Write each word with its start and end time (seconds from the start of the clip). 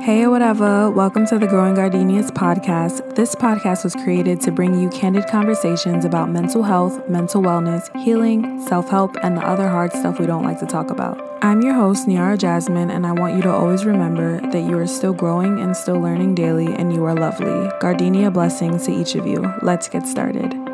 Hey, 0.00 0.26
whatever. 0.26 0.90
Welcome 0.90 1.26
to 1.26 1.38
the 1.38 1.46
Growing 1.46 1.74
Gardenias 1.74 2.30
podcast. 2.30 3.14
This 3.14 3.34
podcast 3.34 3.84
was 3.84 3.94
created 3.94 4.40
to 4.42 4.52
bring 4.52 4.80
you 4.80 4.88
candid 4.88 5.26
conversations 5.28 6.04
about 6.04 6.30
mental 6.30 6.62
health, 6.62 7.08
mental 7.08 7.42
wellness, 7.42 7.94
healing, 7.96 8.64
self 8.66 8.88
help, 8.88 9.16
and 9.22 9.36
the 9.36 9.46
other 9.46 9.68
hard 9.68 9.92
stuff 9.92 10.18
we 10.18 10.26
don't 10.26 10.44
like 10.44 10.60
to 10.60 10.66
talk 10.66 10.90
about. 10.90 11.20
I'm 11.42 11.62
your 11.62 11.74
host, 11.74 12.08
Niara 12.08 12.38
Jasmine, 12.38 12.90
and 12.90 13.06
I 13.06 13.12
want 13.12 13.36
you 13.36 13.42
to 13.42 13.50
always 13.50 13.84
remember 13.84 14.40
that 14.50 14.62
you 14.62 14.78
are 14.78 14.86
still 14.86 15.12
growing 15.12 15.60
and 15.60 15.76
still 15.76 16.00
learning 16.00 16.34
daily, 16.34 16.72
and 16.72 16.92
you 16.92 17.04
are 17.04 17.14
lovely. 17.14 17.70
Gardenia 17.80 18.30
blessings 18.30 18.86
to 18.86 18.92
each 18.92 19.14
of 19.14 19.26
you. 19.26 19.52
Let's 19.62 19.88
get 19.88 20.06
started. 20.06 20.67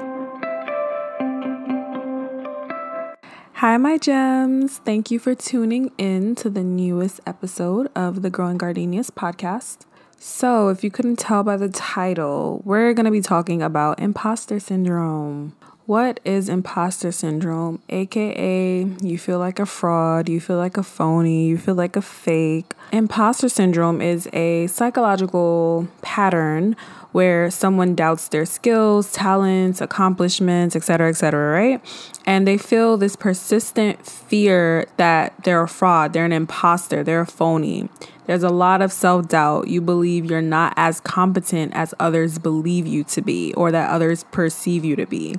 Hi, 3.58 3.76
my 3.76 3.98
gems. 3.98 4.78
Thank 4.78 5.12
you 5.12 5.20
for 5.20 5.36
tuning 5.36 5.92
in 5.96 6.34
to 6.36 6.50
the 6.50 6.64
newest 6.64 7.20
episode 7.24 7.88
of 7.94 8.22
the 8.22 8.28
Growing 8.28 8.58
Gardenias 8.58 9.10
podcast. 9.10 9.86
So, 10.18 10.70
if 10.70 10.82
you 10.82 10.90
couldn't 10.90 11.20
tell 11.20 11.44
by 11.44 11.56
the 11.56 11.68
title, 11.68 12.62
we're 12.64 12.92
going 12.94 13.04
to 13.04 13.12
be 13.12 13.20
talking 13.20 13.62
about 13.62 14.00
imposter 14.00 14.58
syndrome. 14.58 15.54
What 15.86 16.18
is 16.24 16.48
imposter 16.48 17.12
syndrome? 17.12 17.80
AKA, 17.90 18.86
you 19.00 19.18
feel 19.18 19.38
like 19.38 19.60
a 19.60 19.66
fraud, 19.66 20.28
you 20.28 20.40
feel 20.40 20.56
like 20.56 20.76
a 20.76 20.82
phony, 20.82 21.46
you 21.46 21.56
feel 21.56 21.76
like 21.76 21.94
a 21.94 22.02
fake. 22.02 22.74
Imposter 22.90 23.48
syndrome 23.48 24.00
is 24.00 24.28
a 24.32 24.66
psychological 24.66 25.86
pattern 26.02 26.74
where 27.14 27.48
someone 27.48 27.94
doubts 27.94 28.26
their 28.26 28.44
skills, 28.44 29.12
talents, 29.12 29.80
accomplishments, 29.80 30.74
etc., 30.74 31.10
etc., 31.10 31.52
right? 31.52 31.80
And 32.26 32.44
they 32.44 32.58
feel 32.58 32.96
this 32.96 33.14
persistent 33.14 34.04
fear 34.04 34.86
that 34.96 35.32
they're 35.44 35.62
a 35.62 35.68
fraud, 35.68 36.12
they're 36.12 36.24
an 36.24 36.32
imposter, 36.32 37.04
they're 37.04 37.20
a 37.20 37.26
phony. 37.26 37.88
There's 38.26 38.42
a 38.42 38.48
lot 38.48 38.82
of 38.82 38.90
self 38.90 39.28
doubt. 39.28 39.68
You 39.68 39.80
believe 39.80 40.24
you're 40.24 40.42
not 40.42 40.74
as 40.76 41.00
competent 41.00 41.72
as 41.76 41.94
others 42.00 42.40
believe 42.40 42.84
you 42.84 43.04
to 43.04 43.22
be 43.22 43.54
or 43.54 43.70
that 43.70 43.90
others 43.90 44.24
perceive 44.32 44.84
you 44.84 44.96
to 44.96 45.06
be. 45.06 45.36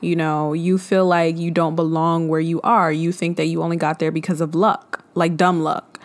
You 0.00 0.14
know, 0.14 0.52
you 0.52 0.78
feel 0.78 1.06
like 1.06 1.36
you 1.38 1.50
don't 1.50 1.74
belong 1.74 2.28
where 2.28 2.38
you 2.38 2.60
are. 2.60 2.92
You 2.92 3.10
think 3.10 3.36
that 3.38 3.46
you 3.46 3.64
only 3.64 3.76
got 3.76 3.98
there 3.98 4.12
because 4.12 4.40
of 4.40 4.54
luck, 4.54 5.04
like 5.14 5.36
dumb 5.36 5.64
luck. 5.64 5.95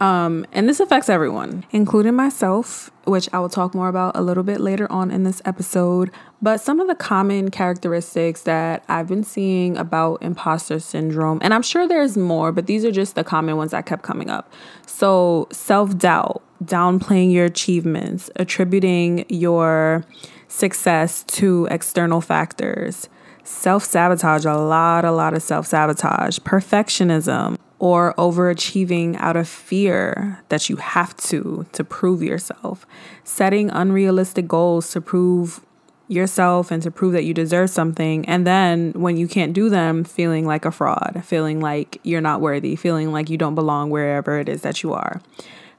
Um, 0.00 0.46
and 0.52 0.66
this 0.66 0.80
affects 0.80 1.10
everyone, 1.10 1.66
including 1.72 2.14
myself, 2.14 2.90
which 3.04 3.28
I 3.34 3.38
will 3.38 3.50
talk 3.50 3.74
more 3.74 3.88
about 3.88 4.16
a 4.16 4.22
little 4.22 4.42
bit 4.42 4.58
later 4.58 4.90
on 4.90 5.10
in 5.10 5.24
this 5.24 5.42
episode. 5.44 6.10
But 6.40 6.62
some 6.62 6.80
of 6.80 6.88
the 6.88 6.94
common 6.94 7.50
characteristics 7.50 8.42
that 8.42 8.82
I've 8.88 9.08
been 9.08 9.24
seeing 9.24 9.76
about 9.76 10.22
imposter 10.22 10.80
syndrome, 10.80 11.38
and 11.42 11.52
I'm 11.52 11.60
sure 11.60 11.86
there's 11.86 12.16
more, 12.16 12.50
but 12.50 12.66
these 12.66 12.82
are 12.86 12.90
just 12.90 13.14
the 13.14 13.24
common 13.24 13.58
ones 13.58 13.72
that 13.72 13.84
kept 13.84 14.02
coming 14.02 14.30
up. 14.30 14.50
So, 14.86 15.48
self 15.52 15.98
doubt, 15.98 16.42
downplaying 16.64 17.30
your 17.30 17.44
achievements, 17.44 18.30
attributing 18.36 19.26
your 19.28 20.06
success 20.48 21.24
to 21.24 21.68
external 21.70 22.22
factors, 22.22 23.10
self 23.44 23.84
sabotage, 23.84 24.46
a 24.46 24.54
lot, 24.54 25.04
a 25.04 25.12
lot 25.12 25.34
of 25.34 25.42
self 25.42 25.66
sabotage, 25.66 26.38
perfectionism, 26.38 27.58
or 27.80 28.12
overachieving 28.18 29.16
out 29.16 29.36
of 29.36 29.48
fear 29.48 30.38
that 30.50 30.68
you 30.68 30.76
have 30.76 31.16
to 31.16 31.66
to 31.72 31.82
prove 31.82 32.22
yourself, 32.22 32.86
setting 33.24 33.70
unrealistic 33.70 34.46
goals 34.46 34.90
to 34.90 35.00
prove 35.00 35.64
yourself 36.06 36.70
and 36.70 36.82
to 36.82 36.90
prove 36.90 37.14
that 37.14 37.24
you 37.24 37.32
deserve 37.32 37.70
something. 37.70 38.26
And 38.26 38.46
then 38.46 38.92
when 38.92 39.16
you 39.16 39.26
can't 39.26 39.54
do 39.54 39.70
them, 39.70 40.04
feeling 40.04 40.46
like 40.46 40.66
a 40.66 40.70
fraud, 40.70 41.22
feeling 41.24 41.60
like 41.60 41.98
you're 42.02 42.20
not 42.20 42.42
worthy, 42.42 42.76
feeling 42.76 43.12
like 43.12 43.30
you 43.30 43.38
don't 43.38 43.54
belong 43.54 43.88
wherever 43.88 44.38
it 44.38 44.48
is 44.48 44.60
that 44.60 44.82
you 44.82 44.92
are. 44.92 45.22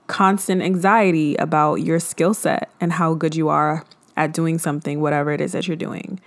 Constant 0.08 0.62
anxiety 0.64 1.36
about 1.36 1.76
your 1.76 2.00
skill 2.00 2.34
set 2.34 2.72
and 2.82 2.94
how 2.94 3.14
good 3.14 3.36
you 3.36 3.48
are 3.50 3.86
at 4.18 4.34
doing 4.34 4.58
something, 4.58 5.02
whatever 5.02 5.32
it 5.32 5.40
is 5.40 5.52
that 5.52 5.68
you're 5.68 5.78
doing 5.78 6.20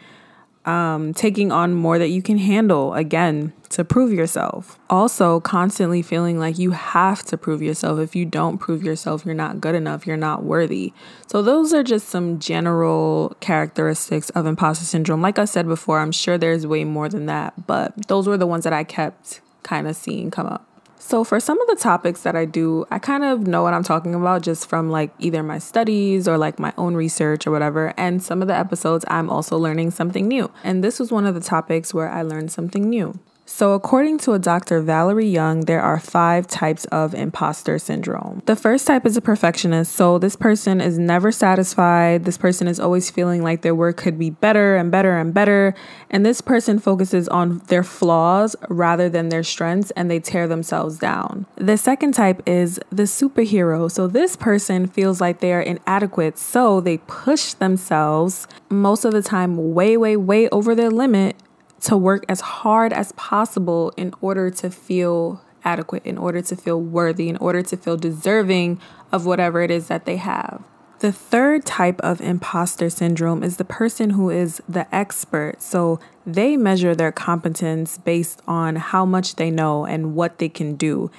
um, 0.64 1.12
taking 1.12 1.52
on 1.52 1.74
more 1.74 1.98
that 1.98 2.08
you 2.08 2.22
can 2.22 2.38
handle 2.38 2.94
again 2.94 3.52
to 3.70 3.84
prove 3.84 4.12
yourself. 4.12 4.78
Also, 4.88 5.40
constantly 5.40 6.00
feeling 6.00 6.38
like 6.38 6.58
you 6.58 6.70
have 6.70 7.22
to 7.24 7.36
prove 7.36 7.60
yourself. 7.60 7.98
If 7.98 8.14
you 8.14 8.24
don't 8.24 8.58
prove 8.58 8.82
yourself, 8.82 9.24
you're 9.26 9.34
not 9.34 9.60
good 9.60 9.74
enough, 9.74 10.06
you're 10.06 10.16
not 10.16 10.44
worthy. 10.44 10.92
So, 11.26 11.42
those 11.42 11.72
are 11.72 11.82
just 11.82 12.08
some 12.08 12.38
general 12.38 13.36
characteristics 13.40 14.30
of 14.30 14.46
imposter 14.46 14.84
syndrome. 14.84 15.22
Like 15.22 15.38
I 15.38 15.44
said 15.44 15.66
before, 15.66 16.00
I'm 16.00 16.12
sure 16.12 16.38
there's 16.38 16.66
way 16.66 16.84
more 16.84 17.08
than 17.08 17.26
that, 17.26 17.66
but 17.66 18.06
those 18.08 18.26
were 18.26 18.38
the 18.38 18.46
ones 18.46 18.64
that 18.64 18.72
I 18.72 18.84
kept 18.84 19.40
kind 19.62 19.88
of 19.88 19.96
seeing 19.96 20.30
come 20.30 20.46
up. 20.46 20.73
So, 21.06 21.22
for 21.22 21.38
some 21.38 21.60
of 21.60 21.66
the 21.66 21.76
topics 21.76 22.22
that 22.22 22.34
I 22.34 22.46
do, 22.46 22.86
I 22.90 22.98
kind 22.98 23.24
of 23.24 23.46
know 23.46 23.62
what 23.62 23.74
I'm 23.74 23.82
talking 23.82 24.14
about 24.14 24.40
just 24.40 24.66
from 24.66 24.88
like 24.88 25.12
either 25.18 25.42
my 25.42 25.58
studies 25.58 26.26
or 26.26 26.38
like 26.38 26.58
my 26.58 26.72
own 26.78 26.94
research 26.94 27.46
or 27.46 27.50
whatever. 27.50 27.92
And 27.98 28.22
some 28.22 28.40
of 28.40 28.48
the 28.48 28.56
episodes, 28.56 29.04
I'm 29.08 29.28
also 29.28 29.58
learning 29.58 29.90
something 29.90 30.26
new. 30.26 30.50
And 30.64 30.82
this 30.82 30.98
was 30.98 31.12
one 31.12 31.26
of 31.26 31.34
the 31.34 31.42
topics 31.42 31.92
where 31.92 32.08
I 32.08 32.22
learned 32.22 32.50
something 32.52 32.88
new. 32.88 33.18
So, 33.46 33.72
according 33.72 34.18
to 34.18 34.32
a 34.32 34.38
Dr. 34.38 34.80
Valerie 34.80 35.28
Young, 35.28 35.60
there 35.60 35.82
are 35.82 36.00
five 36.00 36.46
types 36.46 36.86
of 36.86 37.14
imposter 37.14 37.78
syndrome. 37.78 38.42
The 38.46 38.56
first 38.56 38.86
type 38.86 39.04
is 39.04 39.18
a 39.18 39.20
perfectionist. 39.20 39.92
So, 39.92 40.18
this 40.18 40.34
person 40.34 40.80
is 40.80 40.98
never 40.98 41.30
satisfied. 41.30 42.24
This 42.24 42.38
person 42.38 42.66
is 42.66 42.80
always 42.80 43.10
feeling 43.10 43.42
like 43.42 43.60
their 43.60 43.74
work 43.74 43.98
could 43.98 44.18
be 44.18 44.30
better 44.30 44.76
and 44.76 44.90
better 44.90 45.18
and 45.18 45.34
better. 45.34 45.74
And 46.08 46.24
this 46.24 46.40
person 46.40 46.78
focuses 46.78 47.28
on 47.28 47.58
their 47.66 47.82
flaws 47.82 48.56
rather 48.70 49.10
than 49.10 49.28
their 49.28 49.42
strengths 49.42 49.90
and 49.90 50.10
they 50.10 50.20
tear 50.20 50.48
themselves 50.48 50.98
down. 50.98 51.44
The 51.56 51.76
second 51.76 52.14
type 52.14 52.42
is 52.46 52.80
the 52.90 53.02
superhero. 53.02 53.90
So, 53.90 54.06
this 54.06 54.36
person 54.36 54.86
feels 54.86 55.20
like 55.20 55.40
they 55.40 55.52
are 55.52 55.60
inadequate. 55.60 56.38
So, 56.38 56.80
they 56.80 56.96
push 56.98 57.52
themselves 57.52 58.48
most 58.70 59.04
of 59.04 59.12
the 59.12 59.22
time 59.22 59.74
way, 59.74 59.98
way, 59.98 60.16
way 60.16 60.48
over 60.48 60.74
their 60.74 60.90
limit 60.90 61.36
to 61.84 61.96
work 61.96 62.24
as 62.28 62.40
hard 62.40 62.92
as 62.92 63.12
possible 63.12 63.92
in 63.96 64.12
order 64.20 64.50
to 64.50 64.70
feel 64.70 65.42
adequate, 65.64 66.04
in 66.04 66.18
order 66.18 66.42
to 66.42 66.56
feel 66.56 66.80
worthy, 66.80 67.28
in 67.28 67.36
order 67.38 67.62
to 67.62 67.76
feel 67.76 67.96
deserving 67.96 68.80
of 69.12 69.26
whatever 69.26 69.62
it 69.62 69.70
is 69.70 69.88
that 69.88 70.04
they 70.04 70.16
have. 70.16 70.62
The 71.00 71.12
third 71.12 71.66
type 71.66 72.00
of 72.00 72.20
imposter 72.20 72.88
syndrome 72.88 73.42
is 73.42 73.58
the 73.58 73.64
person 73.64 74.10
who 74.10 74.30
is 74.30 74.62
the 74.68 74.92
expert. 74.94 75.60
So 75.60 76.00
they 76.24 76.56
measure 76.56 76.94
their 76.94 77.12
competence 77.12 77.98
based 77.98 78.40
on 78.46 78.76
how 78.76 79.04
much 79.04 79.36
they 79.36 79.50
know 79.50 79.84
and 79.84 80.14
what 80.14 80.38
they 80.38 80.48
can 80.48 80.76
do. 80.76 81.10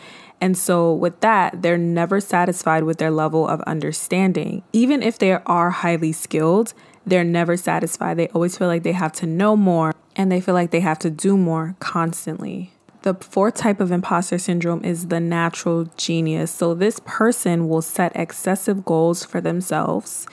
And 0.41 0.57
so, 0.57 0.93
with 0.93 1.21
that, 1.21 1.61
they're 1.61 1.77
never 1.77 2.19
satisfied 2.19 2.83
with 2.83 2.97
their 2.97 3.11
level 3.11 3.47
of 3.47 3.61
understanding. 3.61 4.63
Even 4.73 5.01
if 5.01 5.17
they 5.17 5.31
are 5.31 5.69
highly 5.69 6.11
skilled, 6.11 6.73
they're 7.05 7.23
never 7.23 7.55
satisfied. 7.57 8.17
They 8.17 8.27
always 8.29 8.57
feel 8.57 8.67
like 8.67 8.83
they 8.83 8.93
have 8.93 9.13
to 9.13 9.25
know 9.25 9.55
more 9.55 9.93
and 10.16 10.31
they 10.31 10.41
feel 10.41 10.53
like 10.53 10.71
they 10.71 10.79
have 10.79 10.99
to 10.99 11.09
do 11.09 11.38
more 11.38 11.75
constantly. 11.79 12.71
The 13.03 13.13
fourth 13.13 13.55
type 13.55 13.79
of 13.79 13.91
imposter 13.91 14.39
syndrome 14.39 14.83
is 14.83 15.07
the 15.07 15.19
natural 15.19 15.85
genius. 15.95 16.51
So, 16.51 16.73
this 16.73 16.99
person 17.05 17.69
will 17.69 17.83
set 17.83 18.15
excessive 18.15 18.83
goals 18.83 19.23
for 19.23 19.39
themselves 19.39 20.25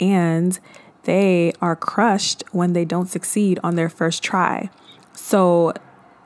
and 0.00 0.58
they 1.04 1.52
are 1.62 1.76
crushed 1.76 2.42
when 2.50 2.72
they 2.72 2.84
don't 2.84 3.06
succeed 3.06 3.60
on 3.62 3.76
their 3.76 3.88
first 3.88 4.24
try. 4.24 4.70
So, 5.12 5.72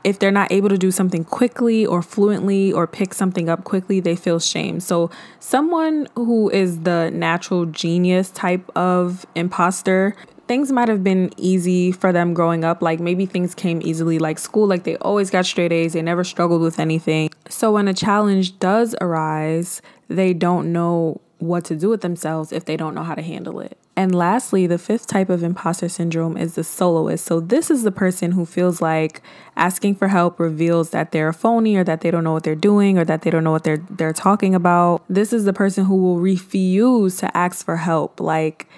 if 0.05 0.19
they're 0.19 0.31
not 0.31 0.51
able 0.51 0.69
to 0.69 0.79
do 0.79 0.91
something 0.91 1.25
quickly 1.25 1.85
or 1.85 2.03
fluently 2.03 2.73
or 2.73 2.87
pick 2.87 3.13
something 3.15 3.49
up 3.49 3.65
quickly, 3.65 4.01
they 4.01 4.17
feel 4.17 4.39
shame. 4.39 4.81
So, 4.81 5.11
someone 5.39 6.09
who 6.15 6.51
is 6.51 6.81
the 6.81 7.11
natural 7.11 7.67
genius 7.67 8.31
type 8.31 8.69
of 8.77 9.27
imposter, 9.35 10.17
things 10.49 10.73
might 10.73 10.89
have 10.89 11.05
been 11.05 11.33
easy 11.37 11.93
for 11.93 12.13
them 12.13 12.35
growing 12.35 12.65
up. 12.65 12.83
Like 12.83 13.01
maybe 13.01 13.27
things 13.27 13.55
came 13.55 13.81
easily, 13.83 14.19
like 14.19 14.39
school, 14.39 14.67
like 14.67 14.85
they 14.85 14.97
always 14.97 15.31
got 15.31 15.47
straight 15.47 15.73
A's, 15.73 15.93
they 15.93 16.03
never 16.03 16.25
struggled 16.25 16.63
with 16.63 16.79
anything. 16.79 17.31
So, 17.49 17.73
when 17.73 17.89
a 17.89 17.95
challenge 17.95 18.59
does 18.59 18.95
arise, 19.01 19.83
they 20.09 20.33
don't 20.33 20.73
know 20.73 21.21
what 21.39 21.65
to 21.65 21.77
do 21.77 21.89
with 21.89 22.03
themselves 22.03 22.53
if 22.53 22.65
they 22.65 22.77
don't 22.77 22.95
know 22.95 23.03
how 23.03 23.15
to 23.15 23.23
handle 23.23 23.61
it. 23.61 23.80
And 23.97 24.15
lastly, 24.15 24.67
the 24.67 24.79
fifth 24.79 25.09
type 25.09 25.29
of 25.29 25.43
imposter 25.43 25.89
syndrome 25.89 26.37
is 26.37 26.55
the 26.55 26.65
soloist. 26.65 27.25
So, 27.25 27.41
this 27.41 27.71
is 27.71 27.83
the 27.83 27.93
person 27.93 28.33
who 28.33 28.47
feels 28.47 28.81
like 28.81 29.21
asking 29.57 29.97
for 29.97 30.09
help 30.09 30.39
reveals 30.39 30.91
that 30.91 31.13
they're 31.13 31.29
a 31.29 31.35
phony 31.35 31.77
or 31.77 31.85
that 31.85 32.01
they 32.01 32.11
don't 32.11 32.25
know 32.25 32.33
what 32.33 32.45
they're 32.45 32.55
doing 32.55 32.99
or 32.99 33.05
that 33.05 33.23
they 33.23 33.31
don't 33.31 33.45
know 33.45 33.51
what 33.51 33.65
they're 33.65 33.85
they're 33.91 34.13
talking 34.13 34.55
about. 34.55 35.03
This 35.11 35.33
is 35.33 35.45
the 35.45 35.53
person 35.53 35.85
who 35.85 35.97
will 35.97 36.19
refuse 36.19 37.17
to 37.19 37.37
ask 37.37 37.65
for 37.65 37.77
help. 37.77 38.21
Like 38.21 38.69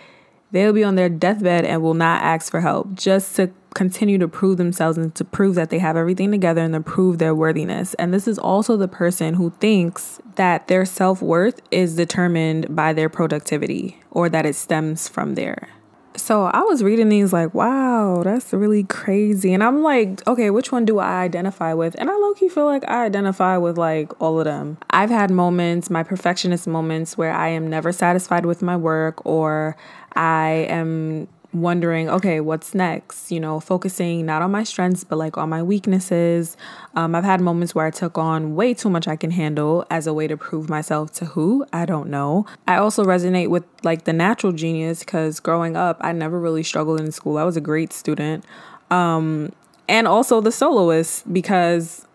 they'll 0.51 0.73
be 0.73 0.85
on 0.85 0.97
their 0.97 1.09
deathbed 1.09 1.65
and 1.65 1.83
will 1.83 1.95
not 1.95 2.23
ask 2.23 2.51
for 2.51 2.61
help 2.61 2.95
just 2.95 3.37
to 3.37 3.53
continue 3.75 4.19
to 4.19 4.29
prove 4.29 4.57
themselves 4.57 4.99
and 4.99 5.15
to 5.15 5.25
prove 5.25 5.55
that 5.55 5.71
they 5.71 5.79
have 5.79 5.97
everything 5.97 6.31
together 6.31 6.63
and 6.63 6.75
to 6.75 6.81
prove 6.81 7.19
their 7.19 7.35
worthiness. 7.35 7.95
And 7.95 8.13
this 8.13 8.29
is 8.29 8.39
also 8.39 8.77
the 8.77 8.89
person 8.89 9.35
who 9.35 9.51
thinks 9.61 10.21
that 10.37 10.69
their 10.69 10.85
self 10.85 11.23
worth 11.23 11.61
is 11.71 11.97
determined 11.97 12.75
by 12.75 12.93
their 12.93 13.09
productivity 13.09 14.01
or 14.11 14.29
that 14.29 14.47
it 14.47 14.55
stems 14.55 15.09
from 15.09 15.35
there. 15.35 15.69
So 16.15 16.45
I 16.45 16.61
was 16.61 16.83
reading 16.83 17.09
these 17.09 17.33
like, 17.33 17.55
wow, 17.55 18.23
that's 18.23 18.53
really 18.53 18.85
crazy. 18.85 19.55
And 19.55 19.65
I'm 19.65 19.83
like, 19.83 20.27
okay, 20.27 20.51
which 20.51 20.71
one 20.71 20.85
do 20.85 20.99
I 20.99 21.23
identify 21.23 21.73
with? 21.73 21.97
And 21.99 22.11
I 22.11 22.13
low 22.15 22.35
key 22.35 22.51
feel 22.51 22.67
like 22.67 22.87
I 22.87 23.05
identify 23.05 23.57
with 23.57 23.79
like 23.79 24.21
all 24.21 24.39
of 24.39 24.45
them. 24.45 24.77
I've 24.91 25.09
had 25.09 25.31
moments, 25.31 25.89
my 25.89 26.03
perfectionist 26.03 26.67
moments, 26.67 27.17
where 27.17 27.33
I 27.33 27.49
am 27.49 27.69
never 27.69 27.93
satisfied 27.93 28.45
with 28.45 28.61
my 28.61 28.77
work 28.77 29.25
or 29.25 29.77
I 30.15 30.67
am 30.69 31.29
wondering, 31.53 32.09
okay, 32.09 32.41
what's 32.41 32.75
next? 32.75 33.31
You 33.31 33.41
know, 33.41 33.61
focusing 33.61 34.27
not 34.27 34.43
on 34.43 34.51
my 34.51 34.65
strengths, 34.65 35.05
but 35.05 35.17
like 35.17 35.37
on 35.37 35.49
my 35.49 35.63
weaknesses. 35.63 36.57
Um, 36.95 37.15
I've 37.15 37.25
had 37.25 37.41
moments 37.41 37.75
where 37.75 37.87
I 37.87 37.91
took 37.91 38.19
on 38.19 38.55
way 38.55 38.75
too 38.75 38.91
much 38.91 39.07
I 39.07 39.17
can 39.17 39.31
handle 39.31 39.85
as 39.91 40.07
a 40.07 40.15
way 40.15 40.27
to 40.27 40.37
prove 40.37 40.69
myself 40.69 41.13
to 41.15 41.27
who? 41.27 41.65
I 41.73 41.87
don't 41.87 42.09
know. 42.09 42.47
I 42.67 42.77
also 42.77 43.05
resonate 43.05 43.49
with 43.49 43.65
like 43.83 44.05
the 44.05 44.13
natural 44.13 44.53
genius 44.53 45.01
because 45.01 45.41
growing 45.41 45.77
up, 45.77 45.99
I 46.01 46.13
never 46.13 46.41
really 46.41 46.63
struggled 46.63 47.01
in 47.01 47.13
school. 47.13 47.39
I 47.39 47.45
was 47.45 47.57
a 47.57 47.61
great 47.61 47.93
student. 47.93 48.45
Um, 48.91 49.53
and 49.89 50.07
also 50.07 50.41
the 50.41 50.53
soloist 50.53 51.31
because 51.33 52.07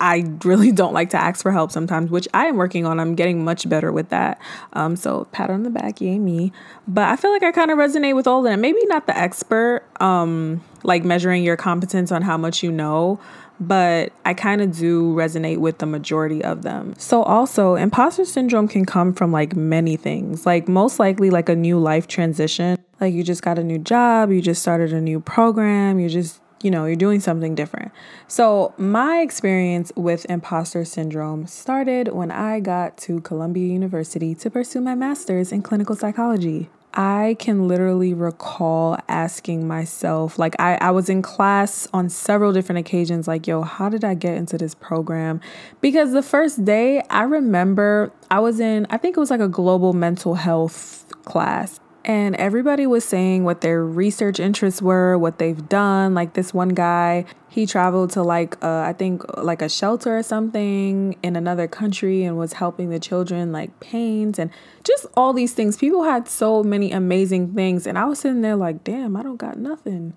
I 0.00 0.24
really 0.44 0.72
don't 0.80 0.94
like 0.94 1.10
to 1.10 1.18
ask 1.18 1.42
for 1.42 1.52
help 1.52 1.70
sometimes, 1.70 2.10
which 2.10 2.26
I 2.34 2.46
am 2.46 2.56
working 2.56 2.86
on. 2.86 2.98
I'm 2.98 3.14
getting 3.14 3.44
much 3.44 3.68
better 3.68 3.92
with 3.92 4.08
that. 4.08 4.40
Um, 4.72 4.96
so 4.96 5.26
pat 5.32 5.50
on 5.50 5.62
the 5.62 5.70
back, 5.70 6.00
yay 6.00 6.18
me. 6.18 6.52
But 6.88 7.08
I 7.08 7.16
feel 7.16 7.30
like 7.30 7.42
I 7.42 7.52
kind 7.52 7.70
of 7.70 7.78
resonate 7.78 8.16
with 8.16 8.26
all 8.26 8.38
of 8.38 8.44
them. 8.44 8.60
Maybe 8.60 8.84
not 8.86 9.06
the 9.06 9.16
expert, 9.16 9.84
um, 10.00 10.64
like 10.82 11.04
measuring 11.04 11.44
your 11.44 11.56
competence 11.56 12.10
on 12.10 12.22
how 12.22 12.36
much 12.36 12.62
you 12.62 12.72
know, 12.72 13.20
but 13.60 14.12
I 14.24 14.32
kind 14.32 14.62
of 14.62 14.74
do 14.74 15.14
resonate 15.14 15.58
with 15.58 15.78
the 15.78 15.86
majority 15.86 16.42
of 16.42 16.62
them. 16.62 16.94
So 16.96 17.22
also, 17.22 17.74
imposter 17.74 18.24
syndrome 18.24 18.66
can 18.66 18.86
come 18.86 19.12
from 19.12 19.32
like 19.32 19.54
many 19.54 19.96
things. 19.96 20.46
Like 20.46 20.66
most 20.66 20.98
likely 20.98 21.28
like 21.28 21.50
a 21.50 21.54
new 21.56 21.78
life 21.78 22.08
transition. 22.08 22.78
Like 23.00 23.12
you 23.12 23.22
just 23.22 23.42
got 23.42 23.58
a 23.58 23.64
new 23.64 23.78
job, 23.78 24.30
you 24.30 24.40
just 24.40 24.62
started 24.62 24.92
a 24.92 25.00
new 25.00 25.20
program, 25.20 26.00
you 26.00 26.08
just 26.08 26.40
you 26.62 26.70
know, 26.70 26.84
you're 26.84 26.96
doing 26.96 27.20
something 27.20 27.54
different. 27.54 27.90
So, 28.28 28.74
my 28.76 29.20
experience 29.20 29.92
with 29.96 30.26
imposter 30.28 30.84
syndrome 30.84 31.46
started 31.46 32.08
when 32.08 32.30
I 32.30 32.60
got 32.60 32.96
to 32.98 33.20
Columbia 33.20 33.66
University 33.72 34.34
to 34.36 34.50
pursue 34.50 34.80
my 34.80 34.94
master's 34.94 35.52
in 35.52 35.62
clinical 35.62 35.96
psychology. 35.96 36.68
I 36.92 37.36
can 37.38 37.68
literally 37.68 38.12
recall 38.12 38.98
asking 39.08 39.66
myself, 39.66 40.38
like, 40.38 40.56
I, 40.58 40.74
I 40.80 40.90
was 40.90 41.08
in 41.08 41.22
class 41.22 41.86
on 41.94 42.08
several 42.08 42.52
different 42.52 42.80
occasions, 42.80 43.28
like, 43.28 43.46
yo, 43.46 43.62
how 43.62 43.88
did 43.88 44.04
I 44.04 44.14
get 44.14 44.34
into 44.34 44.58
this 44.58 44.74
program? 44.74 45.40
Because 45.80 46.12
the 46.12 46.22
first 46.22 46.64
day, 46.64 47.02
I 47.08 47.22
remember 47.22 48.12
I 48.28 48.40
was 48.40 48.58
in, 48.58 48.88
I 48.90 48.96
think 48.96 49.16
it 49.16 49.20
was 49.20 49.30
like 49.30 49.40
a 49.40 49.48
global 49.48 49.92
mental 49.92 50.34
health 50.34 51.06
class 51.24 51.78
and 52.04 52.34
everybody 52.36 52.86
was 52.86 53.04
saying 53.04 53.44
what 53.44 53.60
their 53.60 53.84
research 53.84 54.40
interests 54.40 54.80
were, 54.80 55.18
what 55.18 55.38
they've 55.38 55.68
done. 55.68 56.14
Like 56.14 56.32
this 56.32 56.54
one 56.54 56.70
guy, 56.70 57.26
he 57.48 57.66
traveled 57.66 58.10
to 58.10 58.22
like 58.22 58.62
uh, 58.64 58.80
I 58.80 58.92
think 58.94 59.22
like 59.36 59.60
a 59.60 59.68
shelter 59.68 60.16
or 60.16 60.22
something 60.22 61.16
in 61.22 61.36
another 61.36 61.68
country 61.68 62.24
and 62.24 62.38
was 62.38 62.54
helping 62.54 62.90
the 62.90 63.00
children 63.00 63.52
like 63.52 63.78
paint 63.80 64.38
and 64.38 64.50
just 64.84 65.06
all 65.14 65.32
these 65.32 65.52
things. 65.52 65.76
People 65.76 66.04
had 66.04 66.26
so 66.26 66.62
many 66.62 66.90
amazing 66.90 67.54
things, 67.54 67.86
and 67.86 67.98
I 67.98 68.06
was 68.06 68.20
sitting 68.20 68.40
there 68.40 68.56
like, 68.56 68.82
damn, 68.82 69.16
I 69.16 69.22
don't 69.22 69.36
got 69.36 69.58
nothing. 69.58 70.14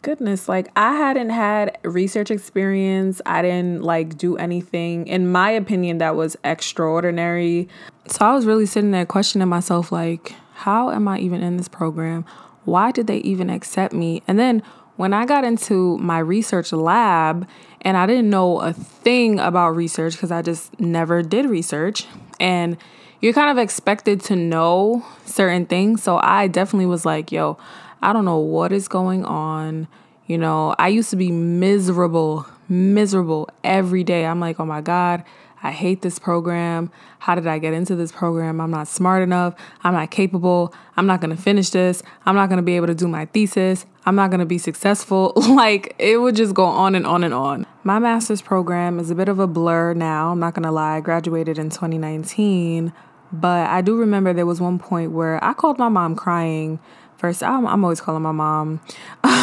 Goodness, 0.00 0.48
like 0.48 0.70
I 0.76 0.94
hadn't 0.94 1.30
had 1.30 1.76
research 1.82 2.30
experience. 2.30 3.20
I 3.26 3.42
didn't 3.42 3.82
like 3.82 4.16
do 4.16 4.36
anything, 4.36 5.06
in 5.08 5.30
my 5.30 5.50
opinion, 5.50 5.98
that 5.98 6.16
was 6.16 6.36
extraordinary. 6.44 7.68
So 8.06 8.24
I 8.24 8.34
was 8.34 8.46
really 8.46 8.64
sitting 8.64 8.92
there 8.92 9.04
questioning 9.04 9.48
myself, 9.48 9.92
like 9.92 10.34
how 10.58 10.90
am 10.90 11.06
I 11.06 11.18
even 11.18 11.42
in 11.42 11.56
this 11.56 11.68
program? 11.68 12.24
Why 12.64 12.90
did 12.90 13.06
they 13.06 13.18
even 13.18 13.48
accept 13.48 13.94
me? 13.94 14.22
And 14.26 14.38
then 14.38 14.62
when 14.96 15.14
I 15.14 15.24
got 15.24 15.44
into 15.44 15.96
my 15.98 16.18
research 16.18 16.72
lab 16.72 17.46
and 17.82 17.96
I 17.96 18.06
didn't 18.06 18.28
know 18.28 18.60
a 18.60 18.72
thing 18.72 19.38
about 19.38 19.76
research 19.76 20.14
because 20.14 20.32
I 20.32 20.42
just 20.42 20.78
never 20.80 21.22
did 21.22 21.46
research, 21.46 22.06
and 22.40 22.76
you're 23.20 23.32
kind 23.32 23.56
of 23.56 23.62
expected 23.62 24.20
to 24.22 24.34
know 24.34 25.04
certain 25.24 25.66
things. 25.66 26.02
So 26.02 26.18
I 26.20 26.48
definitely 26.48 26.86
was 26.86 27.06
like, 27.06 27.30
yo, 27.30 27.56
I 28.02 28.12
don't 28.12 28.24
know 28.24 28.38
what 28.38 28.72
is 28.72 28.88
going 28.88 29.24
on. 29.24 29.86
You 30.26 30.38
know, 30.38 30.74
I 30.78 30.88
used 30.88 31.10
to 31.10 31.16
be 31.16 31.30
miserable, 31.30 32.46
miserable 32.68 33.48
every 33.62 34.02
day. 34.02 34.26
I'm 34.26 34.40
like, 34.40 34.58
oh 34.58 34.66
my 34.66 34.80
God, 34.80 35.22
I 35.62 35.72
hate 35.72 36.02
this 36.02 36.18
program. 36.18 36.90
How 37.18 37.34
did 37.34 37.46
I 37.46 37.58
get 37.58 37.74
into 37.74 37.96
this 37.96 38.12
program? 38.12 38.60
I'm 38.60 38.70
not 38.70 38.88
smart 38.88 39.22
enough. 39.22 39.54
I'm 39.82 39.94
not 39.94 40.10
capable. 40.10 40.72
I'm 40.96 41.06
not 41.06 41.20
going 41.20 41.34
to 41.34 41.42
finish 41.42 41.70
this. 41.70 42.02
I'm 42.26 42.34
not 42.34 42.48
going 42.48 42.58
to 42.58 42.62
be 42.62 42.76
able 42.76 42.86
to 42.86 42.94
do 42.94 43.08
my 43.08 43.26
thesis. 43.26 43.86
I'm 44.06 44.14
not 44.14 44.30
going 44.30 44.40
to 44.40 44.46
be 44.46 44.58
successful. 44.58 45.32
like 45.50 45.94
it 45.98 46.18
would 46.20 46.36
just 46.36 46.54
go 46.54 46.64
on 46.64 46.94
and 46.94 47.06
on 47.06 47.24
and 47.24 47.34
on. 47.34 47.66
My 47.84 47.98
master's 47.98 48.42
program 48.42 48.98
is 48.98 49.10
a 49.10 49.14
bit 49.14 49.28
of 49.28 49.38
a 49.38 49.46
blur 49.46 49.94
now. 49.94 50.30
I'm 50.30 50.40
not 50.40 50.54
going 50.54 50.64
to 50.64 50.70
lie. 50.70 50.96
I 50.96 51.00
graduated 51.00 51.58
in 51.58 51.70
2019, 51.70 52.92
but 53.32 53.68
I 53.68 53.80
do 53.80 53.96
remember 53.96 54.32
there 54.32 54.46
was 54.46 54.60
one 54.60 54.78
point 54.78 55.12
where 55.12 55.42
I 55.42 55.52
called 55.54 55.78
my 55.78 55.88
mom 55.88 56.14
crying 56.14 56.78
first 57.18 57.42
I'm, 57.42 57.66
I'm 57.66 57.84
always 57.84 58.00
calling 58.00 58.22
my 58.22 58.32
mom. 58.32 58.80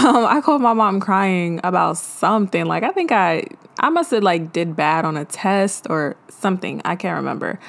Um, 0.05 0.25
i 0.25 0.39
called 0.39 0.61
my 0.61 0.73
mom 0.73 0.99
crying 0.99 1.59
about 1.63 1.97
something. 1.97 2.65
Like 2.65 2.83
i 2.83 2.91
think 2.91 3.11
i 3.11 3.45
i 3.79 3.89
must 3.89 4.11
have 4.11 4.23
like 4.23 4.53
did 4.53 4.75
bad 4.75 5.03
on 5.05 5.17
a 5.17 5.25
test 5.25 5.87
or 5.89 6.15
something. 6.29 6.81
I 6.85 6.95
can't 6.95 7.15
remember. 7.17 7.59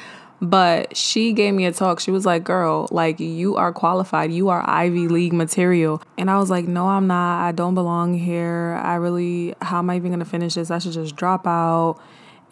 But 0.42 0.94
she 0.94 1.32
gave 1.32 1.54
me 1.54 1.64
a 1.64 1.72
talk. 1.72 1.98
She 1.98 2.10
was 2.10 2.26
like 2.26 2.44
girl 2.44 2.88
like 2.90 3.20
you 3.20 3.56
are 3.56 3.72
qualified. 3.72 4.32
You 4.32 4.50
are 4.50 4.62
ivy 4.68 5.08
league 5.08 5.32
material. 5.32 6.02
And 6.18 6.30
i 6.30 6.38
was 6.38 6.50
like 6.50 6.66
no 6.66 6.88
i'm 6.88 7.06
not. 7.06 7.46
I 7.46 7.52
don't 7.52 7.74
belong 7.74 8.14
here. 8.14 8.78
I 8.82 8.96
really 8.96 9.54
how 9.62 9.78
am 9.78 9.88
i 9.88 9.96
even 9.96 10.10
gonna 10.10 10.24
finish 10.26 10.54
this? 10.54 10.70
I 10.70 10.78
should 10.78 10.92
just 10.92 11.16
drop 11.16 11.46
out 11.46 11.98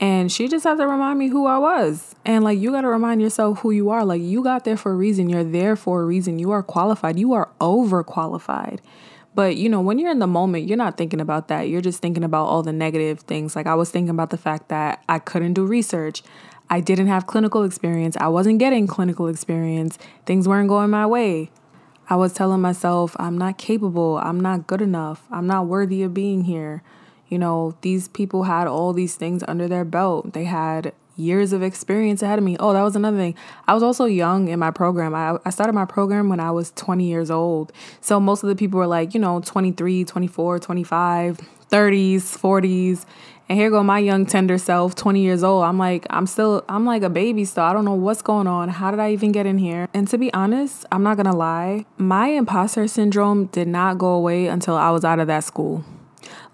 and 0.01 0.31
she 0.31 0.49
just 0.49 0.65
had 0.65 0.79
to 0.79 0.87
remind 0.87 1.19
me 1.19 1.29
who 1.29 1.47
I 1.47 1.59
was. 1.59 2.15
And 2.25 2.45
like, 2.45 2.59
you 2.59 2.73
got 2.73 2.83
to 2.83 2.89
remind 2.89 3.23
yourself 3.23 3.61
who 3.61 3.71
you 3.71 3.91
are. 3.91 4.05
Like, 4.05 4.23
you 4.23 4.43
got 4.43 4.65
there 4.65 4.77
for 4.77 4.93
a 4.93 4.97
reason. 4.97 5.29
You're 5.29 5.45
there 5.45 5.77
for 5.77 6.03
a 6.03 6.05
reason. 6.05 6.39
You 6.39 6.51
are 6.51 6.63
qualified. 6.63 7.19
You 7.19 7.33
are 7.33 7.51
overqualified. 7.61 8.81
But 9.35 9.57
you 9.57 9.69
know, 9.69 9.81
when 9.81 9.99
you're 9.99 10.11
in 10.11 10.21
the 10.21 10.27
moment, 10.27 10.69
you're 10.69 10.79
not 10.79 10.97
thinking 10.97 11.21
about 11.21 11.49
that. 11.49 11.69
You're 11.69 11.81
just 11.81 12.01
thinking 12.01 12.25
about 12.25 12.47
all 12.47 12.63
the 12.63 12.73
negative 12.73 13.21
things. 13.21 13.57
Like, 13.57 13.67
I 13.67 13.75
was 13.75 13.91
thinking 13.91 14.11
about 14.11 14.31
the 14.31 14.37
fact 14.37 14.69
that 14.69 15.03
I 15.09 15.19
couldn't 15.19 15.55
do 15.55 15.67
research. 15.67 16.23
I 16.71 16.81
didn't 16.81 17.09
have 17.09 17.27
clinical 17.27 17.63
experience. 17.63 18.17
I 18.19 18.29
wasn't 18.29 18.59
getting 18.59 18.87
clinical 18.87 19.29
experience. 19.29 19.99
Things 20.25 20.49
weren't 20.49 20.69
going 20.69 20.91
my 20.91 21.07
way. 21.07 21.51
I 22.09 22.17
was 22.17 22.33
telling 22.33 22.61
myself, 22.61 23.17
I'm 23.19 23.39
not 23.39 23.59
capable. 23.59 24.19
I'm 24.19 24.41
not 24.41 24.67
good 24.67 24.83
enough. 24.83 25.23
I'm 25.31 25.47
not 25.47 25.67
worthy 25.67 26.03
of 26.03 26.15
being 26.15 26.45
here. 26.45 26.83
You 27.35 27.41
know, 27.41 27.75
these 27.81 28.07
people 28.07 28.45
had 28.45 28.69
all 28.69 28.93
these 28.93 29.17
things 29.17 29.43
under 29.49 29.67
their 29.67 29.85
belt. 29.85 30.35
They 30.35 30.45
had 30.45 30.93
years 31.17 31.53
of 31.53 31.65
experience 31.65 32.23
ahead 32.23 32.39
of 32.39 32.45
me. 32.45 32.57
Oh, 32.61 32.73
that 32.73 32.83
was 32.83 32.95
another 32.95 33.17
thing. 33.17 33.35
I 33.67 33.75
was 33.75 33.83
also 33.83 34.05
young 34.05 34.47
in 34.47 34.61
my 34.61 34.71
program. 34.71 35.17
I, 35.17 35.37
I 35.45 35.51
started 35.51 35.73
my 35.73 35.85
program 35.85 36.29
when 36.29 36.39
I 36.39 36.53
was 36.53 36.71
20 36.77 37.05
years 37.05 37.33
old. 37.33 37.73
So 38.01 38.21
most 38.21 38.45
of 38.45 38.51
the 38.51 38.55
people 38.55 38.79
were 38.79 38.87
like, 38.87 39.15
you 39.15 39.21
know, 39.21 39.41
23, 39.41 40.05
24, 40.05 40.61
25, 40.61 41.41
30s, 41.73 42.21
40s. 42.21 43.05
And 43.49 43.59
here 43.59 43.69
go 43.69 43.83
my 43.83 43.99
young 43.99 44.27
tender 44.27 44.57
self, 44.57 44.95
20 44.95 45.21
years 45.21 45.43
old. 45.43 45.65
I'm 45.65 45.77
like, 45.77 46.07
I'm 46.11 46.29
still, 46.29 46.65
I'm 46.69 46.87
like 46.87 47.03
a 47.03 47.11
baby 47.11 47.45
still. 47.45 47.65
I 47.65 47.73
don't 47.73 47.85
know 47.85 47.95
what's 47.95 48.23
going 48.23 48.47
on. 48.47 48.69
How 48.69 48.93
did 48.93 49.01
I 49.01 49.11
even 49.11 49.33
get 49.33 49.45
in 49.45 49.59
here? 49.59 49.89
And 49.93 50.07
to 50.07 50.19
be 50.19 50.33
honest, 50.33 50.87
I'm 50.93 51.03
not 51.03 51.17
gonna 51.17 51.35
lie, 51.35 51.85
my 51.99 52.29
imposter 52.29 52.87
syndrome 52.87 53.47
did 53.47 53.67
not 53.67 53.99
go 53.99 54.13
away 54.13 54.47
until 54.47 54.77
I 54.77 54.91
was 54.91 55.05
out 55.05 55.19
of 55.19 55.27
that 55.27 55.43
school. 55.43 55.85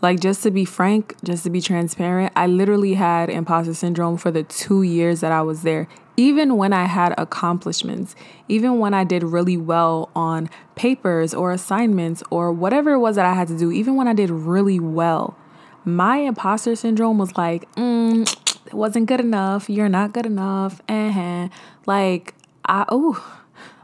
Like, 0.02 0.20
just 0.20 0.42
to 0.44 0.50
be 0.50 0.64
frank, 0.64 1.14
just 1.22 1.44
to 1.44 1.50
be 1.50 1.60
transparent, 1.60 2.32
I 2.34 2.46
literally 2.46 2.94
had 2.94 3.28
imposter 3.28 3.74
syndrome 3.74 4.16
for 4.16 4.30
the 4.30 4.42
two 4.42 4.82
years 4.82 5.20
that 5.20 5.30
I 5.32 5.42
was 5.42 5.62
there. 5.62 5.88
Even 6.16 6.56
when 6.56 6.72
I 6.72 6.84
had 6.84 7.14
accomplishments, 7.18 8.14
even 8.48 8.78
when 8.78 8.94
I 8.94 9.04
did 9.04 9.22
really 9.22 9.56
well 9.56 10.10
on 10.14 10.48
papers 10.74 11.34
or 11.34 11.52
assignments 11.52 12.22
or 12.30 12.52
whatever 12.52 12.92
it 12.92 12.98
was 12.98 13.16
that 13.16 13.26
I 13.26 13.34
had 13.34 13.48
to 13.48 13.58
do, 13.58 13.70
even 13.70 13.94
when 13.94 14.08
I 14.08 14.14
did 14.14 14.30
really 14.30 14.80
well, 14.80 15.36
my 15.84 16.18
imposter 16.18 16.76
syndrome 16.76 17.18
was 17.18 17.36
like, 17.36 17.70
mm, 17.74 18.22
it 18.66 18.74
wasn't 18.74 19.06
good 19.06 19.20
enough. 19.20 19.70
You're 19.70 19.88
not 19.88 20.12
good 20.12 20.26
enough. 20.26 20.80
Uh-huh. 20.88 21.48
Like, 21.86 22.34
I, 22.64 22.84
oh, 22.88 23.39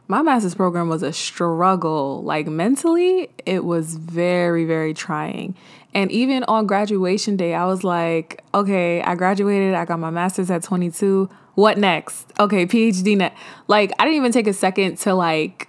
my 0.09 0.23
master's 0.23 0.55
program 0.55 0.89
was 0.89 1.03
a 1.03 1.13
struggle. 1.13 2.23
Like 2.23 2.47
mentally, 2.47 3.29
it 3.45 3.65
was 3.65 3.97
very, 3.97 4.65
very 4.65 4.95
trying. 4.95 5.57
And 5.95 6.13
even 6.13 6.45
on 6.45 6.67
graduation 6.67 7.37
day, 7.37 7.55
I 7.55 7.67
was 7.67 7.83
like, 7.83 8.45
okay, 8.55 9.03
I 9.03 9.15
graduated, 9.15 9.75
I 9.75 9.85
got 9.85 9.99
my 9.99 10.11
master's 10.11 10.51
at 10.51 10.63
22. 10.63 11.29
What 11.55 11.79
next? 11.79 12.31
Okay, 12.39 12.67
PhD 12.67 13.17
net. 13.17 13.35
Like, 13.67 13.93
I 13.99 14.05
didn't 14.05 14.19
even 14.19 14.33
take 14.33 14.47
a 14.47 14.53
second 14.53 14.99
to 14.99 15.15
like 15.15 15.69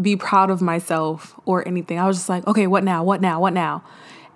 be 0.00 0.16
proud 0.16 0.50
of 0.50 0.62
myself 0.62 1.38
or 1.44 1.66
anything. 1.68 1.98
I 1.98 2.06
was 2.06 2.16
just 2.16 2.28
like, 2.28 2.46
okay, 2.46 2.66
what 2.66 2.82
now? 2.82 3.04
What 3.04 3.20
now? 3.20 3.40
What 3.40 3.52
now? 3.52 3.84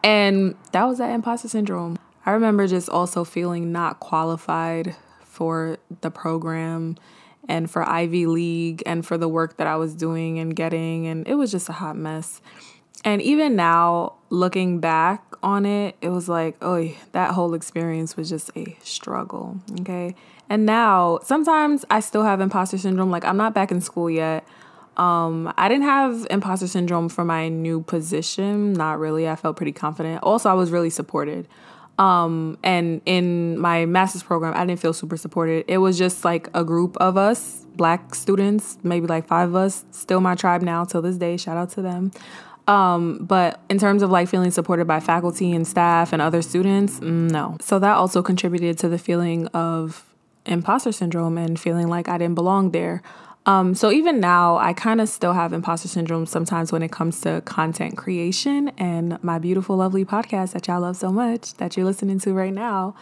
And 0.05 0.55
that 0.73 0.85
was 0.85 0.99
that 0.99 1.11
imposter 1.11 1.49
syndrome. 1.49 1.99
I 2.27 2.33
remember 2.33 2.67
just 2.67 2.89
also 2.89 3.25
feeling 3.25 3.73
not 3.73 4.01
qualified 4.01 4.95
for 5.25 5.79
the 6.03 6.11
program 6.11 6.97
and 7.49 7.71
for 7.71 7.83
Ivy 7.89 8.27
League 8.27 8.83
and 8.87 9.07
for 9.07 9.17
the 9.19 9.29
work 9.29 9.57
that 9.57 9.67
I 9.67 9.77
was 9.77 9.95
doing 9.95 10.39
and 10.39 10.55
getting. 10.55 11.07
And 11.07 11.27
it 11.29 11.35
was 11.35 11.51
just 11.51 11.69
a 11.69 11.73
hot 11.73 11.97
mess. 11.97 12.41
And 13.05 13.23
even 13.23 13.55
now, 13.55 14.15
looking 14.31 14.81
back 14.81 15.23
on 15.43 15.65
it, 15.65 15.97
it 16.01 16.09
was 16.09 16.29
like, 16.29 16.57
oh, 16.61 16.91
that 17.13 17.33
whole 17.33 17.55
experience 17.55 18.17
was 18.17 18.29
just 18.29 18.51
a 18.57 18.77
struggle. 18.83 19.61
Okay. 19.81 20.17
And 20.49 20.67
now, 20.67 21.21
sometimes 21.23 21.85
I 21.91 22.01
still 22.01 22.25
have 22.25 22.41
imposter 22.41 22.79
syndrome. 22.79 23.11
Like, 23.11 23.25
I'm 23.25 23.37
not 23.37 23.55
back 23.55 23.71
in 23.71 23.81
school 23.81 24.11
yet. 24.11 24.45
Um, 24.97 25.53
I 25.57 25.69
didn't 25.69 25.85
have 25.85 26.27
imposter 26.31 26.67
syndrome 26.67 27.09
for 27.09 27.25
my 27.25 27.49
new 27.49 27.83
position. 27.83 28.73
Not 28.73 28.99
really. 28.99 29.29
I 29.29 29.37
felt 29.37 29.57
pretty 29.57 29.73
confident. 29.73 30.23
Also, 30.23 30.49
I 30.49 30.55
was 30.55 30.71
really 30.71 30.91
supported. 30.91 31.47
Um, 31.99 32.59
and 32.63 33.01
in 33.07 33.59
my 33.59 33.87
master's 33.87 34.23
program, 34.23 34.55
I 34.55 34.67
didn't 34.67 34.81
feel 34.81 34.93
super 34.93 35.17
supported. 35.17 35.65
It 35.67 35.79
was 35.79 35.97
just 35.97 36.25
like 36.25 36.49
a 36.55 36.63
group 36.63 36.97
of 36.99 37.17
us, 37.17 37.67
black 37.75 38.15
students, 38.15 38.79
maybe 38.83 39.07
like 39.07 39.27
five 39.27 39.49
of 39.49 39.55
us, 39.55 39.85
still 39.91 40.21
my 40.21 40.35
tribe 40.35 40.63
now 40.63 40.85
till 40.85 41.03
this 41.03 41.17
day. 41.17 41.37
Shout 41.37 41.57
out 41.57 41.71
to 41.71 41.83
them. 41.83 42.13
Um, 42.67 43.19
but 43.19 43.61
in 43.69 43.79
terms 43.79 44.03
of 44.03 44.11
like 44.11 44.29
feeling 44.29 44.51
supported 44.51 44.87
by 44.87 45.01
faculty 45.01 45.53
and 45.53 45.67
staff 45.67 46.13
and 46.13 46.21
other 46.21 46.43
students, 46.43 46.99
mm, 46.99 47.31
no. 47.31 47.57
So 47.61 47.79
that 47.79 47.97
also 47.97 48.23
contributed 48.23 48.77
to 48.79 48.89
the 48.89 48.99
feeling 48.99 49.47
of 49.49 50.05
imposter 50.45 50.93
syndrome 50.93 51.39
and 51.39 51.59
feeling 51.59 51.89
like 51.89 52.09
I 52.09 52.19
didn't 52.19 52.35
belong 52.35 52.73
there. 52.73 53.03
Um, 53.47 53.77
so 53.77 53.93
even 53.93 54.19
now, 54.19 54.57
I 54.57 54.73
kind 54.73 55.01
of 55.01 55.09
still 55.09 55.33
have 55.33 55.53
imposter 55.53 55.87
syndrome 55.87 56.27
sometimes 56.27 56.73
when 56.73 56.83
it 56.83 56.91
comes 56.91 57.21
to 57.21 57.43
content 57.43 57.97
creation 57.97 58.71
and 58.77 59.23
my 59.23 59.39
beautiful, 59.39 59.77
lovely 59.77 60.05
podcast 60.05 60.53
that 60.53 60.67
y'all 60.67 60.81
love 60.81 60.97
so 60.97 61.13
much 61.13 61.55
that 61.55 61.77
you're 61.77 61.87
listening 61.87 62.19
to 62.21 62.35
right 62.35 62.53
now. 62.53 62.97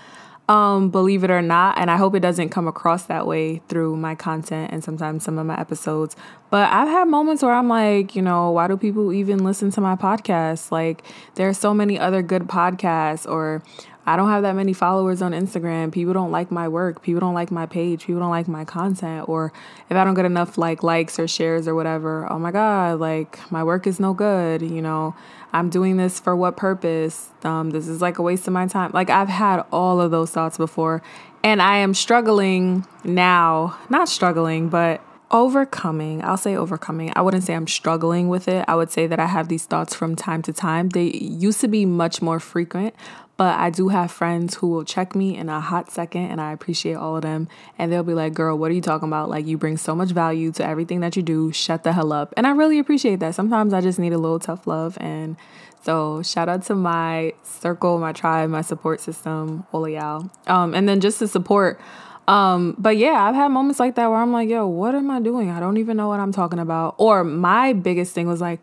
Um, 0.47 0.91
believe 0.91 1.25
it 1.25 1.31
or 1.31 1.41
not, 1.41 1.79
and 1.79 1.91
I 1.91 1.97
hope 1.97 2.15
it 2.15 2.21
doesn't 2.21 2.51
come 2.51 2.69
across 2.69 3.05
that 3.07 3.27
way 3.27 3.63
through 3.69 3.97
my 3.97 4.15
content 4.15 4.73
and 4.73 4.85
sometimes 4.85 5.25
some 5.25 5.39
of 5.39 5.47
my 5.47 5.59
episodes. 5.59 6.17
But 6.51 6.71
I've 6.71 6.89
had 6.89 7.09
moments 7.09 7.43
where 7.43 7.55
I'm 7.55 7.71
like, 7.71 8.15
you 8.15 8.21
know, 8.21 8.51
why 8.51 8.69
do 8.69 8.77
people 8.77 9.11
even 9.15 9.43
listen 9.43 9.71
to 9.71 9.81
my 9.81 9.97
podcast? 9.97 10.71
Like, 10.71 11.03
there 11.37 11.49
are 11.49 11.55
so 11.55 11.73
many 11.73 11.99
other 11.99 12.21
good 12.21 12.43
podcasts, 12.43 13.27
or 13.27 13.63
I 14.07 14.17
don't 14.17 14.29
have 14.29 14.43
that 14.43 14.55
many 14.55 14.73
followers 14.73 15.23
on 15.23 15.33
Instagram. 15.33 15.91
People 15.91 16.13
don't 16.13 16.31
like 16.31 16.51
my 16.51 16.69
work. 16.69 17.03
People 17.03 17.21
don't 17.21 17.35
like 17.35 17.51
my 17.51 17.67
page. 17.67 18.07
People 18.07 18.21
don't 18.21 18.31
like 18.31 18.49
my 18.49 18.65
content. 18.65 19.29
Or 19.29 19.53
if 19.89 19.97
I 19.97 20.05
don't 20.05 20.15
get 20.15 20.27
enough 20.27 20.59
like 20.59 20.83
likes 20.83 21.19
or 21.19 21.27
shares 21.27 21.67
or 21.67 21.75
whatever, 21.75 22.31
oh 22.31 22.39
my 22.39 22.51
God, 22.51 23.01
like 23.01 23.39
my 23.51 23.65
work 23.65 23.87
is 23.87 23.99
no 23.99 24.13
good. 24.13 24.61
You 24.61 24.83
know, 24.83 25.15
I'm 25.53 25.71
doing 25.71 25.97
this 25.97 26.21
for 26.21 26.37
what 26.37 26.57
purpose? 26.57 27.31
Um, 27.45 27.71
this 27.71 27.89
is 27.89 28.03
like 28.03 28.19
a 28.19 28.23
waste 28.23 28.47
of 28.47 28.53
my 28.53 28.67
time. 28.67 28.91
Like 28.93 29.09
I've 29.09 29.29
had 29.29 29.65
all 29.73 30.01
of 30.01 30.11
those 30.11 30.31
thoughts 30.31 30.59
before. 30.59 31.03
And 31.43 31.61
I 31.61 31.79
am 31.79 31.95
struggling 31.95 32.87
now, 33.05 33.79
not 33.89 34.09
struggling, 34.09 34.69
but 34.69 35.03
overcoming 35.31 36.23
i'll 36.23 36.37
say 36.37 36.55
overcoming 36.55 37.11
i 37.17 37.21
wouldn't 37.21 37.43
say 37.43 37.55
i'm 37.55 37.67
struggling 37.67 38.29
with 38.29 38.47
it 38.47 38.65
i 38.69 38.75
would 38.75 38.91
say 38.91 39.07
that 39.07 39.19
i 39.19 39.27
have 39.27 39.49
these 39.49 39.65
thoughts 39.65 39.93
from 39.93 40.15
time 40.15 40.43
to 40.43 40.53
time 40.53 40.91
they 40.91 41.07
used 41.07 41.61
to 41.61 41.67
be 41.67 41.85
much 41.85 42.23
more 42.23 42.39
frequent 42.39 42.95
but 43.37 43.59
I 43.59 43.71
do 43.71 43.89
have 43.89 44.13
friends 44.13 44.57
who 44.57 44.69
will 44.69 44.85
check 44.85 45.15
me 45.17 45.37
in 45.37 45.49
a 45.49 45.61
hot 45.61 45.91
second, 45.91 46.27
and 46.31 46.41
I 46.41 46.53
appreciate 46.53 46.95
all 46.95 47.17
of 47.17 47.23
them. 47.23 47.49
And 47.79 47.91
they'll 47.91 48.05
be 48.05 48.15
like, 48.15 48.35
Girl, 48.35 48.57
what 48.57 48.71
are 48.71 48.75
you 48.75 48.81
talking 48.81 49.09
about? 49.09 49.29
Like, 49.29 49.47
you 49.47 49.59
bring 49.59 49.77
so 49.77 49.95
much 49.95 50.11
value 50.11 50.53
to 50.53 50.65
everything 50.65 51.01
that 51.01 51.17
you 51.17 51.23
do. 51.23 51.51
Shut 51.53 51.83
the 51.83 51.93
hell 51.93 52.13
up. 52.13 52.33
And 52.37 52.47
I 52.47 52.51
really 52.51 52.79
appreciate 52.79 53.21
that. 53.21 53.35
Sometimes 53.35 53.75
I 53.75 53.81
just 53.81 53.99
need 53.99 54.13
a 54.13 54.19
little 54.19 54.39
tough 54.39 54.67
love. 54.67 54.97
And 55.01 55.37
so, 55.83 56.23
shout 56.23 56.49
out 56.49 56.63
to 56.67 56.75
my 56.75 57.35
circle, 57.43 57.99
my 57.99 58.13
tribe, 58.13 58.51
my 58.51 58.63
support 58.63 59.01
system, 59.01 59.67
all 59.73 59.85
of 59.85 59.91
y'all. 59.91 60.31
Um, 60.47 60.75
and 60.75 60.89
then 60.89 61.01
just 61.01 61.19
to 61.19 61.29
support, 61.29 61.81
um, 62.27 62.75
but 62.79 62.97
yeah, 62.97 63.23
I've 63.25 63.35
had 63.35 63.49
moments 63.49 63.79
like 63.79 63.97
that 63.97 64.09
where 64.09 64.19
I'm 64.19 64.33
like, 64.33 64.49
yo, 64.49 64.67
what 64.67 64.95
am 64.95 65.11
I 65.11 65.21
doing? 65.21 65.51
I 65.51 65.61
don't 65.61 65.77
even 65.77 65.97
know 65.97 66.09
what 66.09 66.21
I'm 66.21 66.33
talking 66.33 66.59
about. 66.59 66.95
Or 66.99 67.23
my 67.25 67.73
biggest 67.73 68.15
thing 68.15 68.27
was 68.27 68.41
like, 68.41 68.61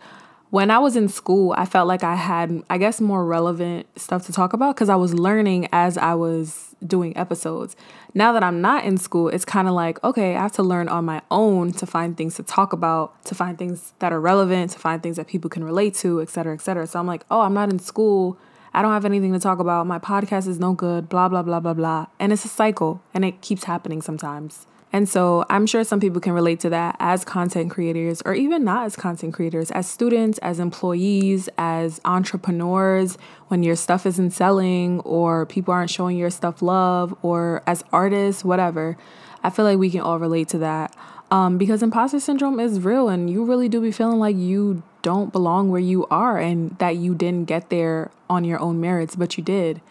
when 0.51 0.69
I 0.69 0.79
was 0.79 0.97
in 0.97 1.07
school, 1.07 1.53
I 1.57 1.65
felt 1.65 1.87
like 1.87 2.03
I 2.03 2.15
had, 2.15 2.61
I 2.69 2.77
guess, 2.77 2.99
more 2.99 3.25
relevant 3.25 3.87
stuff 3.97 4.25
to 4.25 4.33
talk 4.33 4.51
about 4.51 4.75
because 4.75 4.89
I 4.89 4.97
was 4.97 5.13
learning 5.13 5.69
as 5.71 5.97
I 5.97 6.13
was 6.13 6.75
doing 6.85 7.15
episodes. 7.15 7.77
Now 8.13 8.33
that 8.33 8.43
I'm 8.43 8.59
not 8.59 8.83
in 8.83 8.97
school, 8.97 9.29
it's 9.29 9.45
kind 9.45 9.69
of 9.69 9.73
like, 9.73 10.03
okay, 10.03 10.35
I 10.35 10.41
have 10.41 10.51
to 10.53 10.63
learn 10.63 10.89
on 10.89 11.05
my 11.05 11.21
own 11.31 11.71
to 11.73 11.85
find 11.85 12.17
things 12.17 12.35
to 12.35 12.43
talk 12.43 12.73
about, 12.73 13.23
to 13.25 13.33
find 13.33 13.57
things 13.57 13.93
that 13.99 14.11
are 14.11 14.19
relevant, 14.19 14.71
to 14.71 14.79
find 14.79 15.01
things 15.01 15.15
that 15.15 15.27
people 15.27 15.49
can 15.49 15.63
relate 15.63 15.95
to, 15.95 16.21
et 16.21 16.29
cetera, 16.29 16.53
et 16.53 16.61
cetera. 16.61 16.85
So 16.85 16.99
I'm 16.99 17.07
like, 17.07 17.23
oh, 17.31 17.41
I'm 17.41 17.53
not 17.53 17.69
in 17.69 17.79
school. 17.79 18.37
I 18.73 18.81
don't 18.81 18.91
have 18.91 19.05
anything 19.05 19.31
to 19.31 19.39
talk 19.39 19.59
about. 19.59 19.87
My 19.87 19.99
podcast 19.99 20.49
is 20.49 20.59
no 20.59 20.73
good, 20.73 21.07
blah, 21.07 21.29
blah, 21.29 21.43
blah, 21.43 21.61
blah, 21.61 21.73
blah. 21.73 22.07
And 22.19 22.33
it's 22.33 22.43
a 22.43 22.49
cycle 22.49 23.01
and 23.13 23.23
it 23.23 23.39
keeps 23.39 23.63
happening 23.63 24.01
sometimes. 24.01 24.65
And 24.93 25.07
so 25.07 25.45
I'm 25.49 25.65
sure 25.65 25.83
some 25.83 25.99
people 25.99 26.19
can 26.19 26.33
relate 26.33 26.59
to 26.61 26.69
that 26.69 26.97
as 26.99 27.23
content 27.23 27.71
creators, 27.71 28.21
or 28.25 28.33
even 28.33 28.63
not 28.63 28.85
as 28.85 28.95
content 28.95 29.33
creators, 29.33 29.71
as 29.71 29.87
students, 29.87 30.37
as 30.39 30.59
employees, 30.59 31.47
as 31.57 32.01
entrepreneurs, 32.03 33.17
when 33.47 33.63
your 33.63 33.75
stuff 33.75 34.05
isn't 34.05 34.31
selling, 34.31 34.99
or 35.01 35.45
people 35.45 35.73
aren't 35.73 35.89
showing 35.89 36.17
your 36.17 36.29
stuff 36.29 36.61
love, 36.61 37.15
or 37.21 37.63
as 37.65 37.83
artists, 37.93 38.43
whatever. 38.43 38.97
I 39.43 39.49
feel 39.49 39.65
like 39.65 39.77
we 39.77 39.89
can 39.89 40.01
all 40.01 40.19
relate 40.19 40.49
to 40.49 40.57
that. 40.59 40.95
Um, 41.31 41.57
because 41.57 41.81
imposter 41.81 42.19
syndrome 42.19 42.59
is 42.59 42.81
real, 42.81 43.07
and 43.07 43.29
you 43.29 43.45
really 43.45 43.69
do 43.69 43.79
be 43.79 43.91
feeling 43.91 44.19
like 44.19 44.35
you 44.35 44.83
don't 45.01 45.31
belong 45.31 45.69
where 45.69 45.81
you 45.81 46.05
are 46.07 46.37
and 46.37 46.77
that 46.79 46.97
you 46.97 47.15
didn't 47.15 47.45
get 47.45 47.69
there 47.69 48.11
on 48.29 48.43
your 48.43 48.59
own 48.59 48.81
merits, 48.81 49.15
but 49.15 49.37
you 49.37 49.43
did. 49.43 49.81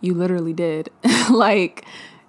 You 0.00 0.14
literally 0.14 0.52
did. 0.52 0.90
like, 1.30 1.84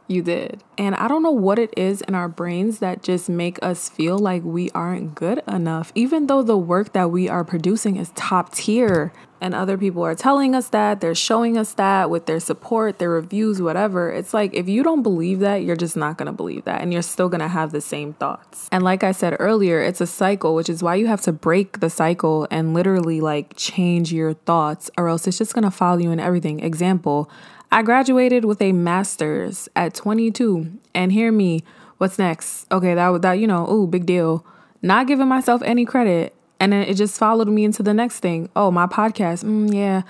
you 0.07 0.21
did. 0.21 0.63
And 0.77 0.95
I 0.95 1.07
don't 1.07 1.24
know 1.24 1.31
what 1.31 1.57
it 1.57 1.74
is 1.77 2.01
in 2.01 2.15
our 2.15 2.27
brains 2.27 2.79
that 2.79 3.01
just 3.01 3.29
make 3.29 3.57
us 3.63 3.89
feel 3.89 4.17
like 4.19 4.43
we 4.43 4.69
aren't 4.71 5.15
good 5.15 5.41
enough, 5.47 5.91
even 5.95 6.27
though 6.27 6.43
the 6.43 6.57
work 6.57 6.93
that 6.93 7.12
we 7.12 7.27
are 7.29 7.43
producing 7.43 7.97
is 7.97 8.12
top 8.15 8.53
tier. 8.53 9.13
And 9.41 9.53
other 9.53 9.77
people 9.77 10.01
are 10.03 10.15
telling 10.15 10.55
us 10.55 10.69
that, 10.69 11.01
they're 11.01 11.13
showing 11.13 11.57
us 11.57 11.74
that 11.74 12.09
with 12.09 12.25
their 12.25 12.39
support, 12.39 13.00
their 13.00 13.09
reviews, 13.09 13.62
whatever. 13.62 14.09
It's 14.09 14.33
like 14.33 14.53
if 14.53 14.67
you 14.69 14.81
don't 14.81 15.03
believe 15.03 15.39
that, 15.41 15.63
you're 15.63 15.75
just 15.75 15.97
not 15.97 16.17
gonna 16.17 16.33
believe 16.33 16.63
that. 16.63 16.81
And 16.81 16.93
you're 16.93 17.01
still 17.01 17.29
gonna 17.29 17.50
have 17.50 17.71
the 17.71 17.81
same 17.81 18.13
thoughts. 18.13 18.69
And 18.71 18.83
like 18.83 19.03
I 19.03 19.12
said 19.12 19.35
earlier, 19.39 19.81
it's 19.81 20.01
a 20.01 20.07
cycle, 20.07 20.55
which 20.55 20.69
is 20.69 20.81
why 20.81 20.95
you 20.95 21.07
have 21.07 21.21
to 21.21 21.31
break 21.31 21.79
the 21.79 21.89
cycle 21.89 22.47
and 22.50 22.74
literally 22.74 23.21
like 23.21 23.55
change 23.55 24.12
your 24.12 24.33
thoughts, 24.33 24.89
or 24.97 25.09
else 25.09 25.27
it's 25.27 25.38
just 25.38 25.53
gonna 25.53 25.69
follow 25.69 26.00
you 26.00 26.12
in 26.12 26.19
everything. 26.19 26.62
Example, 26.62 27.29
I 27.72 27.81
graduated 27.81 28.45
with 28.45 28.62
a 28.62 28.72
master's 28.72 29.67
at 29.75 29.93
22, 29.93 30.72
and 30.93 31.12
hear 31.12 31.31
me, 31.31 31.63
what's 31.98 32.19
next? 32.19 32.72
Okay, 32.72 32.93
that 32.93 33.10
was 33.10 33.22
that 33.22 33.34
you 33.34 33.48
know, 33.48 33.69
ooh, 33.69 33.88
big 33.88 34.05
deal. 34.05 34.45
Not 34.81 35.07
giving 35.07 35.27
myself 35.27 35.62
any 35.63 35.86
credit, 35.86 36.36
and 36.60 36.72
then 36.72 36.84
it 36.84 36.95
just 36.95 37.17
followed 37.17 37.48
me 37.48 37.63
into 37.63 37.84
the 37.84 37.93
next 37.93 38.19
thing. 38.19 38.50
Oh, 38.55 38.72
my 38.72 38.86
podcast, 38.86 39.43
mm, 39.43 39.74
yeah. 39.74 40.03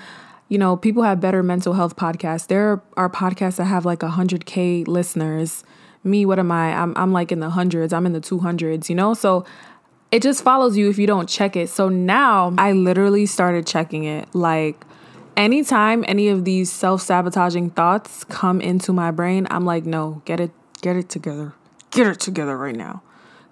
You 0.47 0.57
know, 0.57 0.77
people 0.77 1.01
have 1.03 1.19
better 1.19 1.41
mental 1.41 1.74
health 1.74 1.95
podcasts. 1.95 2.47
There 2.47 2.81
are 2.97 3.09
podcasts 3.09 3.55
that 3.55 3.65
have 3.65 3.85
like 3.85 4.00
100k 4.00 4.88
listeners. 4.88 5.63
Me, 6.03 6.24
what 6.25 6.38
am 6.38 6.51
I? 6.51 6.74
I'm 6.75 6.93
I'm 6.95 7.12
like 7.12 7.31
in 7.31 7.39
the 7.39 7.50
hundreds. 7.50 7.93
I'm 7.93 8.05
in 8.05 8.13
the 8.13 8.21
200s, 8.21 8.88
you 8.89 8.95
know? 8.95 9.15
So 9.15 9.43
it 10.12 10.21
just 10.21 10.43
follows 10.43 10.77
you 10.77 10.88
if 10.89 11.00
you 11.00 11.07
don't 11.07 11.27
check 11.27 11.55
it. 11.55 11.69
So 11.69 11.89
now 11.89 12.53
I 12.59 12.74
literally 12.74 13.25
started 13.25 13.65
checking 13.65 14.03
it 14.03 14.33
like 14.35 14.84
anytime 15.37 16.03
any 16.07 16.27
of 16.27 16.45
these 16.45 16.71
self-sabotaging 16.71 17.71
thoughts 17.71 18.23
come 18.25 18.61
into 18.61 18.93
my 18.93 19.11
brain, 19.11 19.47
I'm 19.49 19.65
like, 19.65 19.85
no, 19.85 20.21
get 20.25 20.39
it 20.39 20.51
get 20.81 20.95
it 20.95 21.09
together. 21.09 21.53
Get 21.91 22.07
it 22.07 22.19
together 22.19 22.57
right 22.57 22.75
now. 22.75 23.01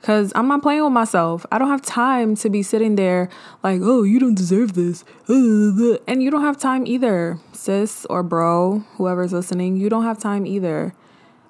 Cause 0.02 0.34
I'm 0.36 0.50
not 0.50 0.62
playing 0.62 0.84
with 0.84 0.92
myself. 0.92 1.46
I 1.50 1.58
don't 1.58 1.70
have 1.70 1.82
time 1.82 2.36
to 2.36 2.50
be 2.50 2.62
sitting 2.62 2.98
there 2.98 3.30
like, 3.64 3.80
oh, 3.82 4.04
you 4.04 4.20
don't 4.20 4.36
deserve 4.36 4.74
this. 4.74 5.06
And 5.30 6.22
you 6.22 6.30
don't 6.30 6.42
have 6.42 6.58
time 6.58 6.86
either, 6.86 7.40
sis 7.54 8.06
or 8.10 8.22
bro, 8.22 8.80
whoever's 8.98 9.32
listening. 9.32 9.78
You 9.78 9.90
don't 9.90 10.04
have 10.04 10.20
time 10.20 10.46
either. 10.46 10.94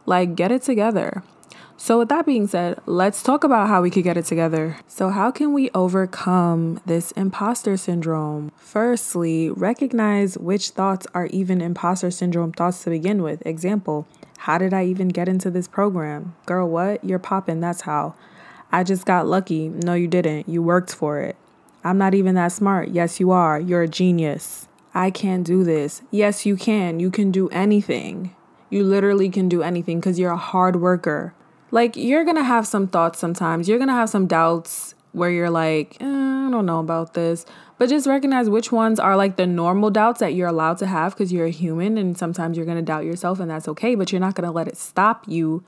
Like, 0.05 0.35
get 0.35 0.51
it 0.51 0.61
together. 0.61 1.23
So, 1.83 1.99
with 1.99 2.07
that 2.07 2.25
being 2.25 2.47
said, 2.47 2.79
let's 2.85 3.21
talk 3.21 3.43
about 3.43 3.67
how 3.67 3.81
we 3.81 3.89
could 3.89 4.05
get 4.05 4.15
it 4.15 4.23
together. 4.23 4.77
So, 4.87 5.09
how 5.09 5.31
can 5.31 5.51
we 5.51 5.69
overcome 5.71 6.79
this 6.85 7.11
imposter 7.11 7.75
syndrome? 7.75 8.53
Firstly, 8.55 9.49
recognize 9.49 10.37
which 10.37 10.69
thoughts 10.69 11.07
are 11.13 11.25
even 11.25 11.59
imposter 11.59 12.09
syndrome 12.09 12.53
thoughts 12.53 12.85
to 12.85 12.89
begin 12.89 13.21
with. 13.21 13.45
Example, 13.45 14.07
how 14.37 14.57
did 14.57 14.73
I 14.73 14.85
even 14.85 15.09
get 15.09 15.27
into 15.27 15.51
this 15.51 15.67
program? 15.67 16.37
Girl, 16.45 16.69
what? 16.69 17.03
You're 17.03 17.19
popping, 17.19 17.59
that's 17.59 17.81
how. 17.81 18.15
I 18.71 18.85
just 18.85 19.05
got 19.05 19.27
lucky. 19.27 19.67
No, 19.67 19.93
you 19.93 20.07
didn't. 20.07 20.47
You 20.47 20.63
worked 20.63 20.95
for 20.95 21.19
it. 21.19 21.35
I'm 21.83 21.97
not 21.97 22.13
even 22.13 22.35
that 22.35 22.53
smart. 22.53 22.91
Yes, 22.91 23.19
you 23.19 23.31
are. 23.31 23.59
You're 23.59 23.81
a 23.81 23.89
genius. 23.89 24.69
I 24.93 25.11
can't 25.11 25.45
do 25.45 25.65
this. 25.65 26.01
Yes, 26.11 26.45
you 26.45 26.55
can. 26.55 27.01
You 27.01 27.11
can 27.11 27.29
do 27.29 27.49
anything. 27.49 28.33
You 28.69 28.85
literally 28.85 29.27
can 29.27 29.49
do 29.49 29.61
anything 29.61 29.99
because 29.99 30.17
you're 30.17 30.31
a 30.31 30.37
hard 30.37 30.77
worker 30.77 31.33
like 31.73 31.95
you're 31.95 32.23
gonna 32.23 32.43
have 32.43 32.65
some 32.67 32.87
thoughts 32.87 33.19
sometimes 33.19 33.67
you're 33.67 33.79
gonna 33.79 33.93
have 33.93 34.09
some 34.09 34.27
doubts 34.27 34.95
where 35.11 35.29
you're 35.29 35.49
like 35.49 35.97
eh, 35.99 36.05
i 36.05 36.49
don't 36.49 36.65
know 36.65 36.79
about 36.79 37.13
this 37.13 37.45
but 37.77 37.89
just 37.89 38.05
recognize 38.07 38.49
which 38.49 38.71
ones 38.71 38.99
are 38.99 39.17
like 39.17 39.35
the 39.35 39.47
normal 39.47 39.89
doubts 39.89 40.19
that 40.19 40.33
you're 40.33 40.47
allowed 40.47 40.77
to 40.77 40.85
have 40.87 41.13
because 41.13 41.33
you're 41.33 41.47
a 41.47 41.51
human 41.51 41.97
and 41.97 42.17
sometimes 42.17 42.57
you're 42.57 42.65
gonna 42.65 42.81
doubt 42.81 43.03
yourself 43.03 43.39
and 43.39 43.49
that's 43.49 43.67
okay 43.67 43.95
but 43.95 44.11
you're 44.11 44.21
not 44.21 44.35
gonna 44.35 44.51
let 44.51 44.67
it 44.67 44.77
stop 44.77 45.25
you 45.27 45.63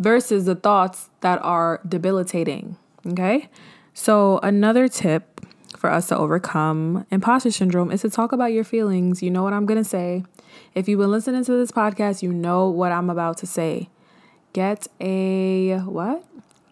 versus 0.00 0.46
the 0.46 0.56
thoughts 0.56 1.10
that 1.20 1.40
are 1.44 1.80
debilitating. 1.86 2.76
Okay. 3.06 3.48
So, 3.94 4.40
another 4.42 4.88
tip 4.88 5.40
for 5.76 5.90
us 5.90 6.08
to 6.08 6.16
overcome 6.16 7.06
imposter 7.10 7.50
syndrome 7.50 7.92
is 7.92 8.00
to 8.02 8.10
talk 8.10 8.32
about 8.32 8.52
your 8.52 8.64
feelings. 8.64 9.22
You 9.22 9.30
know 9.30 9.42
what 9.42 9.52
I'm 9.52 9.66
to 9.66 9.84
say. 9.84 10.24
If 10.74 10.88
you've 10.88 10.98
been 10.98 11.10
listening 11.10 11.44
to 11.44 11.52
this 11.52 11.70
podcast, 11.70 12.22
you 12.22 12.32
know 12.32 12.68
what 12.68 12.92
I'm 12.92 13.08
about 13.08 13.38
to 13.38 13.46
say. 13.46 13.88
Get 14.52 14.88
a 15.00 15.78
what? 15.78 16.24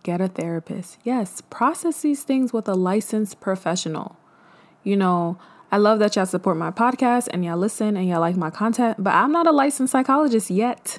Get 0.03 0.21
a 0.21 0.29
therapist. 0.29 0.99
Yes, 1.05 1.43
process 1.51 2.03
these 2.03 2.23
things 2.25 2.53
with 2.53 2.67
a 2.69 2.75
licensed 2.75 3.41
professional. 3.41 4.17
You 4.83 4.97
know, 4.97 5.39
I 5.71 5.77
love 5.77 5.99
that 5.99 6.17
y'all 6.17 6.27
support 6.27 6.57
my 6.57 6.71
podcast 6.71 7.29
and 7.31 7.45
y'all 7.45 7.59
listen 7.59 7.97
and 7.97 8.09
y'all 8.09 8.21
like 8.21 8.37
my 8.37 8.51
content, 8.51 8.97
but 9.03 9.15
I'm 9.15 9.31
not 9.33 9.47
a 9.47 9.53
licensed 9.53 9.93
psychologist 9.93 10.51
yet. 10.51 10.99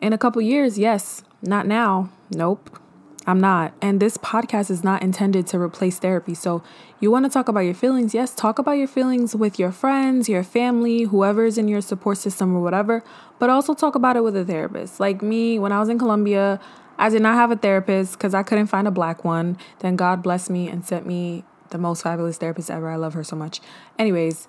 In 0.00 0.12
a 0.12 0.18
couple 0.18 0.42
years, 0.42 0.78
yes. 0.78 1.22
Not 1.42 1.66
now. 1.66 2.10
Nope. 2.30 2.78
I'm 3.26 3.40
not. 3.40 3.72
And 3.80 4.00
this 4.00 4.16
podcast 4.16 4.70
is 4.70 4.84
not 4.84 5.02
intended 5.02 5.46
to 5.48 5.58
replace 5.58 5.98
therapy. 5.98 6.34
So, 6.34 6.62
you 7.02 7.10
want 7.10 7.24
to 7.24 7.28
talk 7.28 7.48
about 7.48 7.60
your 7.60 7.74
feelings? 7.74 8.14
Yes, 8.14 8.32
talk 8.32 8.60
about 8.60 8.78
your 8.78 8.86
feelings 8.86 9.34
with 9.34 9.58
your 9.58 9.72
friends, 9.72 10.28
your 10.28 10.44
family, 10.44 11.02
whoever's 11.02 11.58
in 11.58 11.66
your 11.66 11.80
support 11.80 12.16
system 12.16 12.54
or 12.54 12.62
whatever, 12.62 13.02
but 13.40 13.50
also 13.50 13.74
talk 13.74 13.96
about 13.96 14.16
it 14.16 14.22
with 14.22 14.36
a 14.36 14.44
therapist. 14.44 15.00
Like 15.00 15.20
me, 15.20 15.58
when 15.58 15.72
I 15.72 15.80
was 15.80 15.88
in 15.88 15.98
Columbia, 15.98 16.60
I 16.98 17.08
did 17.08 17.20
not 17.20 17.34
have 17.34 17.50
a 17.50 17.56
therapist 17.56 18.12
because 18.12 18.34
I 18.34 18.44
couldn't 18.44 18.68
find 18.68 18.86
a 18.86 18.92
black 18.92 19.24
one. 19.24 19.58
Then 19.80 19.96
God 19.96 20.22
blessed 20.22 20.48
me 20.48 20.68
and 20.68 20.84
sent 20.84 21.04
me 21.04 21.42
the 21.70 21.78
most 21.78 22.02
fabulous 22.04 22.38
therapist 22.38 22.70
ever. 22.70 22.88
I 22.88 22.94
love 22.94 23.14
her 23.14 23.24
so 23.24 23.34
much. 23.34 23.60
Anyways, 23.98 24.46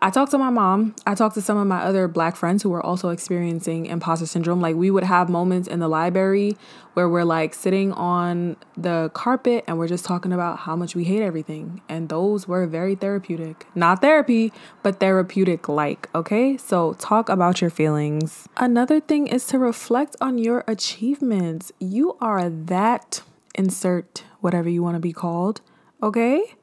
I 0.00 0.10
talked 0.10 0.30
to 0.30 0.38
my 0.38 0.50
mom. 0.50 0.94
I 1.06 1.14
talked 1.14 1.34
to 1.34 1.42
some 1.42 1.56
of 1.56 1.66
my 1.66 1.82
other 1.82 2.06
black 2.06 2.36
friends 2.36 2.62
who 2.62 2.70
were 2.70 2.84
also 2.84 3.08
experiencing 3.08 3.86
imposter 3.86 4.26
syndrome. 4.26 4.60
Like, 4.60 4.76
we 4.76 4.90
would 4.90 5.02
have 5.02 5.28
moments 5.28 5.66
in 5.66 5.80
the 5.80 5.88
library 5.88 6.56
where 6.94 7.08
we're 7.08 7.24
like 7.24 7.52
sitting 7.52 7.92
on 7.92 8.56
the 8.76 9.10
carpet 9.12 9.64
and 9.66 9.76
we're 9.76 9.88
just 9.88 10.04
talking 10.04 10.32
about 10.32 10.60
how 10.60 10.76
much 10.76 10.94
we 10.94 11.04
hate 11.04 11.22
everything. 11.22 11.80
And 11.88 12.08
those 12.08 12.46
were 12.46 12.66
very 12.66 12.94
therapeutic. 12.94 13.66
Not 13.74 14.00
therapy, 14.00 14.52
but 14.84 15.00
therapeutic 15.00 15.68
like, 15.68 16.08
okay? 16.14 16.56
So, 16.56 16.92
talk 16.94 17.28
about 17.28 17.60
your 17.60 17.70
feelings. 17.70 18.48
Another 18.56 19.00
thing 19.00 19.26
is 19.26 19.46
to 19.48 19.58
reflect 19.58 20.14
on 20.20 20.38
your 20.38 20.62
achievements. 20.68 21.72
You 21.80 22.16
are 22.20 22.48
that, 22.48 23.22
insert 23.56 24.22
whatever 24.40 24.68
you 24.68 24.82
want 24.82 24.94
to 24.94 25.00
be 25.00 25.12
called, 25.12 25.60
okay? 26.00 26.54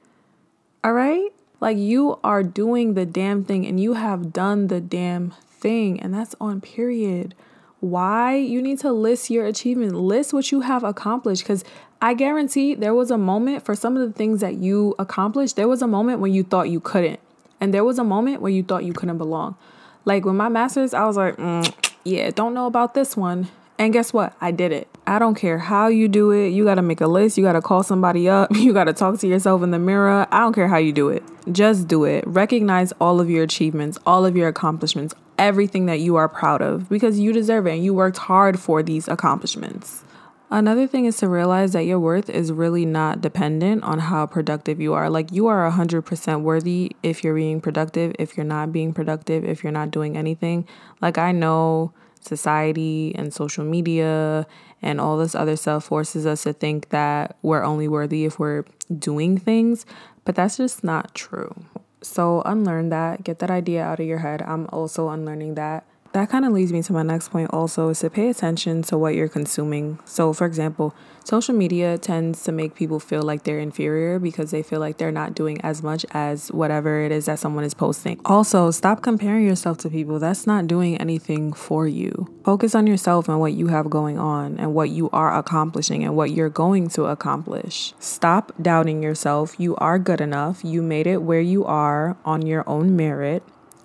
All 0.81 0.93
right? 0.93 1.34
Like 1.59 1.77
you 1.77 2.19
are 2.23 2.43
doing 2.43 2.93
the 2.93 3.05
damn 3.05 3.43
thing 3.43 3.65
and 3.65 3.79
you 3.79 3.93
have 3.93 4.33
done 4.33 4.67
the 4.67 4.81
damn 4.81 5.31
thing, 5.49 5.99
and 5.99 6.13
that's 6.13 6.35
on 6.39 6.61
period. 6.61 7.33
Why? 7.79 8.35
You 8.35 8.61
need 8.61 8.79
to 8.79 8.91
list 8.91 9.29
your 9.29 9.45
achievement, 9.45 9.93
list 9.95 10.33
what 10.33 10.51
you 10.51 10.61
have 10.61 10.83
accomplished 10.83 11.43
because 11.43 11.63
I 12.01 12.13
guarantee 12.13 12.75
there 12.75 12.93
was 12.93 13.09
a 13.09 13.17
moment 13.17 13.65
for 13.65 13.75
some 13.75 13.97
of 13.97 14.05
the 14.07 14.13
things 14.13 14.41
that 14.41 14.55
you 14.55 14.95
accomplished, 14.99 15.55
there 15.55 15.67
was 15.67 15.81
a 15.81 15.87
moment 15.87 16.19
when 16.19 16.33
you 16.33 16.43
thought 16.43 16.69
you 16.69 16.79
couldn't. 16.79 17.19
And 17.59 17.73
there 17.73 17.83
was 17.83 17.97
a 17.97 18.03
moment 18.03 18.41
where 18.41 18.51
you 18.51 18.63
thought 18.63 18.83
you 18.83 18.93
couldn't 18.93 19.17
belong. 19.17 19.55
Like 20.03 20.25
with 20.25 20.35
my 20.35 20.49
master's, 20.49 20.93
I 20.93 21.05
was 21.05 21.17
like, 21.17 21.37
mm, 21.37 21.73
yeah, 22.03 22.29
don't 22.31 22.53
know 22.53 22.67
about 22.67 22.93
this 22.93 23.17
one. 23.17 23.47
And 23.79 23.91
guess 23.91 24.13
what? 24.13 24.33
I 24.39 24.51
did 24.51 24.71
it. 24.71 24.87
I 25.07 25.19
don't 25.19 25.35
care 25.35 25.59
how 25.59 25.87
you 25.87 26.07
do 26.07 26.31
it. 26.31 26.49
You 26.49 26.63
got 26.63 26.75
to 26.75 26.81
make 26.81 26.99
a 26.99 27.07
list. 27.07 27.37
You 27.37 27.43
got 27.43 27.53
to 27.53 27.61
call 27.61 27.83
somebody 27.83 28.27
up. 28.27 28.51
You 28.65 28.73
got 28.73 28.85
to 28.85 28.93
talk 28.93 29.19
to 29.19 29.27
yourself 29.27 29.61
in 29.61 29.69
the 29.69 29.77
mirror. 29.77 30.25
I 30.31 30.39
don't 30.39 30.53
care 30.53 30.67
how 30.67 30.77
you 30.77 30.91
do 30.91 31.09
it. 31.09 31.23
Just 31.51 31.87
do 31.87 32.03
it. 32.03 32.23
Recognize 32.25 32.91
all 32.93 33.21
of 33.21 33.29
your 33.29 33.43
achievements, 33.43 33.99
all 34.07 34.25
of 34.25 34.35
your 34.35 34.47
accomplishments, 34.47 35.13
everything 35.37 35.85
that 35.85 35.99
you 35.99 36.15
are 36.15 36.27
proud 36.27 36.63
of 36.63 36.89
because 36.89 37.19
you 37.19 37.31
deserve 37.31 37.67
it 37.67 37.73
and 37.73 37.83
you 37.83 37.93
worked 37.93 38.17
hard 38.17 38.59
for 38.59 38.81
these 38.81 39.07
accomplishments. 39.07 40.03
Another 40.49 40.87
thing 40.87 41.05
is 41.05 41.17
to 41.17 41.27
realize 41.27 41.73
that 41.73 41.85
your 41.85 41.99
worth 41.99 42.29
is 42.29 42.51
really 42.51 42.85
not 42.85 43.19
dependent 43.19 43.83
on 43.83 43.99
how 43.99 44.25
productive 44.25 44.79
you 44.79 44.93
are. 44.93 45.09
Like, 45.09 45.31
you 45.31 45.47
are 45.47 45.69
100% 45.69 46.41
worthy 46.41 46.95
if 47.03 47.23
you're 47.23 47.35
being 47.35 47.61
productive, 47.61 48.15
if 48.19 48.37
you're 48.37 48.45
not 48.45 48.71
being 48.71 48.93
productive, 48.93 49.43
if 49.43 49.63
you're 49.63 49.73
not 49.73 49.91
doing 49.91 50.15
anything. 50.15 50.67
Like, 51.01 51.17
I 51.17 51.31
know 51.31 51.93
society 52.25 53.13
and 53.15 53.33
social 53.33 53.63
media 53.63 54.47
and 54.81 54.99
all 54.99 55.17
this 55.17 55.35
other 55.35 55.55
stuff 55.55 55.85
forces 55.85 56.25
us 56.25 56.43
to 56.43 56.53
think 56.53 56.89
that 56.89 57.37
we're 57.41 57.63
only 57.63 57.87
worthy 57.87 58.25
if 58.25 58.39
we're 58.39 58.65
doing 58.99 59.37
things, 59.37 59.85
but 60.23 60.35
that's 60.35 60.57
just 60.57 60.83
not 60.83 61.13
true. 61.15 61.55
So 62.01 62.43
unlearn 62.45 62.89
that, 62.89 63.23
get 63.23 63.39
that 63.39 63.49
idea 63.49 63.83
out 63.83 63.99
of 63.99 64.05
your 64.05 64.19
head. 64.19 64.41
I'm 64.41 64.67
also 64.71 65.09
unlearning 65.09 65.55
that 65.55 65.85
that 66.15 66.29
kind 66.29 66.45
of 66.45 66.53
leads 66.53 66.71
me 66.71 66.81
to 66.81 66.93
my 66.93 67.03
next 67.03 67.29
point 67.29 67.49
also 67.51 67.89
is 67.89 67.99
to 67.99 68.09
pay 68.09 68.29
attention 68.29 68.83
to 68.83 68.97
what 68.97 69.15
you're 69.15 69.27
consuming. 69.27 69.99
So, 70.05 70.31
for 70.31 70.47
example, 70.47 70.95
social 71.25 71.55
media 71.55 71.97
tends 71.97 72.43
to 72.43 72.51
make 72.51 72.75
people 72.75 72.99
feel 72.99 73.23
like 73.23 73.43
they're 73.43 73.59
inferior 73.59 74.19
because 74.19 74.51
they 74.51 74.61
feel 74.61 74.79
like 74.79 74.97
they're 74.97 75.11
not 75.11 75.33
doing 75.33 75.59
as 75.61 75.81
much 75.81 76.05
as 76.11 76.51
whatever 76.51 77.01
it 77.01 77.11
is 77.11 77.25
that 77.25 77.39
someone 77.39 77.63
is 77.63 77.73
posting. 77.73 78.21
Also, 78.25 78.69
stop 78.69 79.01
comparing 79.01 79.45
yourself 79.45 79.77
to 79.79 79.89
people. 79.89 80.19
That's 80.19 80.45
not 80.45 80.67
doing 80.67 80.97
anything 80.97 81.51
for 81.51 81.87
you. 81.87 82.31
Focus 82.43 82.75
on 82.75 82.85
yourself 82.85 83.27
and 83.27 83.39
what 83.39 83.53
you 83.53 83.67
have 83.67 83.89
going 83.89 84.19
on 84.19 84.59
and 84.59 84.75
what 84.75 84.91
you 84.91 85.09
are 85.09 85.35
accomplishing 85.35 86.03
and 86.03 86.15
what 86.15 86.31
you're 86.31 86.49
going 86.49 86.89
to 86.89 87.05
accomplish. 87.05 87.93
Stop 87.99 88.53
doubting 88.61 89.01
yourself. 89.01 89.55
You 89.59 89.75
are 89.77 89.97
good 89.97 90.21
enough. 90.21 90.63
You 90.63 90.83
made 90.83 91.07
it 91.07 91.23
where 91.23 91.41
you 91.41 91.65
are 91.65 92.17
on 92.23 92.45
your 92.45 92.63
own 92.69 92.95
merit 92.95 93.41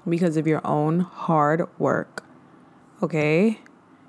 because 0.06 0.36
of 0.36 0.46
your 0.46 0.60
own 0.66 1.00
hard 1.00 1.66
work. 1.78 2.22
Okay? 3.02 3.60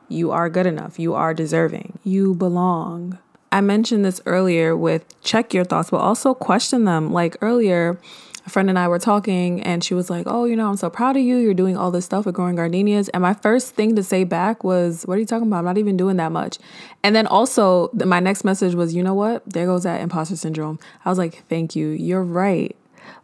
You 0.10 0.32
are 0.32 0.50
good 0.50 0.66
enough. 0.66 1.00
You 1.00 1.14
are 1.14 1.34
deserving. 1.34 1.98
You 2.04 2.36
belong. 2.36 3.18
I 3.52 3.62
mentioned 3.62 4.06
this 4.06 4.22
earlier 4.26 4.76
with 4.76 5.06
check 5.22 5.54
your 5.54 5.66
thoughts, 5.66 5.90
but 5.90 5.98
also 5.98 6.34
question 6.34 6.86
them. 6.86 7.12
Like 7.12 7.36
earlier, 7.42 8.00
a 8.46 8.50
friend 8.50 8.70
and 8.70 8.80
I 8.80 8.88
were 8.88 9.00
talking, 9.00 9.62
and 9.62 9.84
she 9.84 9.94
was 9.94 10.10
like, 10.10 10.26
Oh, 10.28 10.46
you 10.46 10.56
know, 10.56 10.70
I'm 10.70 10.78
so 10.78 10.90
proud 10.90 11.18
of 11.18 11.24
you. 11.24 11.38
You're 11.38 11.54
doing 11.54 11.78
all 11.78 11.92
this 11.92 12.06
stuff 12.06 12.26
with 12.26 12.36
growing 12.36 12.56
gardenias. 12.56 13.10
And 13.10 13.22
my 13.22 13.34
first 13.34 13.76
thing 13.76 13.96
to 13.96 14.04
say 14.04 14.24
back 14.24 14.64
was, 14.64 15.04
What 15.04 15.18
are 15.18 15.20
you 15.20 15.26
talking 15.26 15.48
about? 15.48 15.60
I'm 15.60 15.66
not 15.66 15.78
even 15.78 15.98
doing 15.98 16.18
that 16.18 16.32
much. 16.32 16.58
And 17.04 17.16
then 17.16 17.28
also, 17.28 17.90
my 17.94 18.20
next 18.20 18.44
message 18.44 18.74
was, 18.74 18.96
You 18.96 19.04
know 19.04 19.14
what? 19.14 19.48
There 19.48 19.66
goes 19.66 19.84
that 19.84 20.02
imposter 20.02 20.36
syndrome. 20.36 20.80
I 21.04 21.10
was 21.10 21.18
like, 21.18 21.44
Thank 21.50 21.76
you. 21.76 21.90
You're 21.90 22.24
right. 22.24 22.76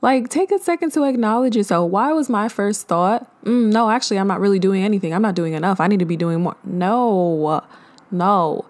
Like, 0.02 0.30
take 0.30 0.52
a 0.52 0.60
second 0.60 0.92
to 0.94 1.04
acknowledge 1.04 1.56
yourself. 1.56 1.90
Why 1.90 2.12
was 2.12 2.30
my 2.30 2.50
first 2.50 2.88
thought, 2.88 3.30
mm, 3.44 3.72
no, 3.72 3.90
actually, 3.90 4.20
I'm 4.20 4.28
not 4.28 4.40
really 4.40 4.60
doing 4.60 4.84
anything. 4.84 5.14
I'm 5.14 5.22
not 5.22 5.36
doing 5.36 5.54
enough. 5.54 5.80
I 5.80 5.88
need 5.88 6.00
to 6.00 6.06
be 6.06 6.18
doing 6.18 6.42
more. 6.42 6.56
No, 6.64 7.64
no. 8.12 8.66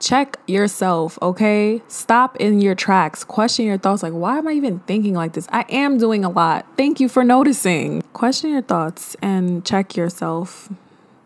Check 0.00 0.38
yourself, 0.46 1.18
okay? 1.20 1.82
Stop 1.88 2.36
in 2.36 2.60
your 2.60 2.76
tracks. 2.76 3.24
Question 3.24 3.66
your 3.66 3.78
thoughts 3.78 4.02
like, 4.02 4.12
why 4.12 4.38
am 4.38 4.46
I 4.46 4.52
even 4.52 4.78
thinking 4.80 5.14
like 5.14 5.32
this? 5.32 5.48
I 5.50 5.64
am 5.68 5.98
doing 5.98 6.24
a 6.24 6.28
lot. 6.28 6.66
Thank 6.76 7.00
you 7.00 7.08
for 7.08 7.24
noticing. 7.24 8.02
Question 8.12 8.50
your 8.50 8.62
thoughts 8.62 9.16
and 9.20 9.64
check 9.64 9.96
yourself, 9.96 10.68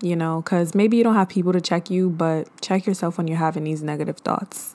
you 0.00 0.16
know, 0.16 0.40
because 0.40 0.74
maybe 0.74 0.96
you 0.96 1.04
don't 1.04 1.14
have 1.14 1.28
people 1.28 1.52
to 1.52 1.60
check 1.60 1.90
you, 1.90 2.08
but 2.08 2.48
check 2.62 2.86
yourself 2.86 3.18
when 3.18 3.28
you're 3.28 3.36
having 3.36 3.64
these 3.64 3.82
negative 3.82 4.18
thoughts. 4.18 4.74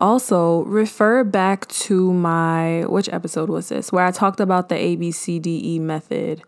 Also, 0.00 0.62
refer 0.64 1.24
back 1.24 1.66
to 1.68 2.12
my 2.12 2.84
which 2.88 3.08
episode 3.08 3.48
was 3.48 3.70
this 3.70 3.90
where 3.90 4.04
I 4.04 4.10
talked 4.10 4.38
about 4.38 4.68
the 4.68 4.76
ABCDE 4.76 5.80
method. 5.80 6.42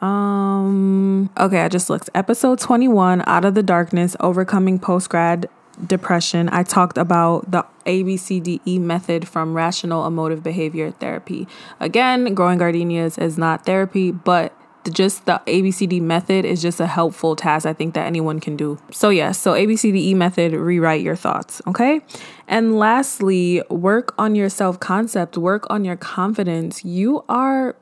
Um 0.00 1.30
okay, 1.38 1.62
I 1.62 1.68
just 1.68 1.88
looked. 1.88 2.10
Episode 2.14 2.58
21, 2.60 3.24
Out 3.26 3.44
of 3.44 3.54
the 3.54 3.62
Darkness, 3.62 4.16
Overcoming 4.20 4.78
Postgrad 4.78 5.46
Depression. 5.76 6.48
I 6.50 6.62
talked 6.62 6.98
about 6.98 7.50
the 7.50 7.64
ABCDE 7.86 8.80
method 8.80 9.28
from 9.28 9.54
Rational 9.54 10.06
Emotive 10.06 10.42
Behavior 10.42 10.90
Therapy. 10.90 11.46
Again, 11.80 12.34
growing 12.34 12.58
gardenias 12.58 13.18
is 13.18 13.38
not 13.38 13.66
therapy, 13.66 14.10
but 14.10 14.52
just 14.90 15.24
the 15.26 15.40
ABCD 15.46 16.00
method 16.00 16.44
is 16.44 16.60
just 16.60 16.80
a 16.80 16.86
helpful 16.86 17.36
task 17.36 17.66
I 17.66 17.72
think 17.72 17.94
that 17.94 18.06
anyone 18.06 18.40
can 18.40 18.56
do. 18.56 18.78
So, 18.90 19.08
yes, 19.08 19.38
so 19.38 19.52
ABCDE 19.52 20.14
method, 20.14 20.52
rewrite 20.52 21.02
your 21.02 21.16
thoughts, 21.16 21.62
okay? 21.66 22.00
And 22.46 22.78
lastly, 22.78 23.62
work 23.70 24.14
on 24.18 24.34
your 24.34 24.48
self 24.48 24.78
concept, 24.80 25.38
work 25.38 25.66
on 25.70 25.84
your 25.84 25.96
confidence. 25.96 26.84
You 26.84 27.24
are 27.28 27.76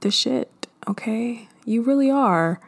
the 0.00 0.10
shit, 0.10 0.66
okay? 0.88 1.48
You 1.64 1.82
really 1.82 2.10
are. 2.10 2.60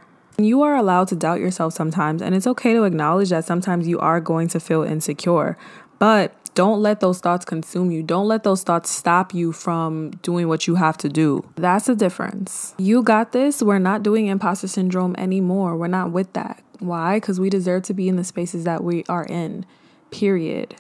You 0.45 0.63
are 0.63 0.77
allowed 0.77 1.09
to 1.09 1.17
doubt 1.17 1.41
yourself 1.41 1.75
sometimes, 1.75 2.23
and 2.23 2.35
it's 2.35 2.47
okay 2.47 2.73
to 2.75 2.85
acknowledge 2.85 3.31
that 3.31 3.45
sometimes 3.45 3.87
you 3.87 3.99
are 3.99 4.21
going 4.21 4.49
to 4.49 4.61
feel 4.61 4.83
insecure. 4.83 5.57
But 5.99 6.35
don't 6.55 6.81
let 6.81 7.01
those 7.01 7.21
thoughts 7.21 7.45
consume 7.45 7.91
you. 7.91 8.03
Don't 8.03 8.29
let 8.29 8.43
those 8.43 8.63
thoughts 8.63 8.91
stop 8.91 9.33
you 9.33 9.53
from 9.53 10.11
doing 10.23 10.49
what 10.49 10.67
you 10.67 10.75
have 10.75 10.99
to 10.99 11.09
do. 11.09 11.49
That's 11.57 11.87
the 11.87 11.95
difference. 11.95 12.75
You 12.77 13.03
got 13.03 13.33
this. 13.33 13.63
We're 13.63 13.79
not 13.79 14.03
doing 14.03 14.27
imposter 14.27 14.69
syndrome 14.69 15.15
anymore. 15.17 15.77
We're 15.77 15.87
not 15.87 16.13
with 16.13 16.33
that. 16.35 16.63
Why? 16.79 17.17
Because 17.17 17.41
we 17.41 17.49
deserve 17.49 17.85
to 17.85 17.95
be 17.95 18.09
in 18.09 18.17
the 18.17 18.25
spaces 18.25 18.65
that 18.65 18.85
we 18.85 19.05
are 19.09 19.25
in, 19.25 19.65
period. 20.11 20.75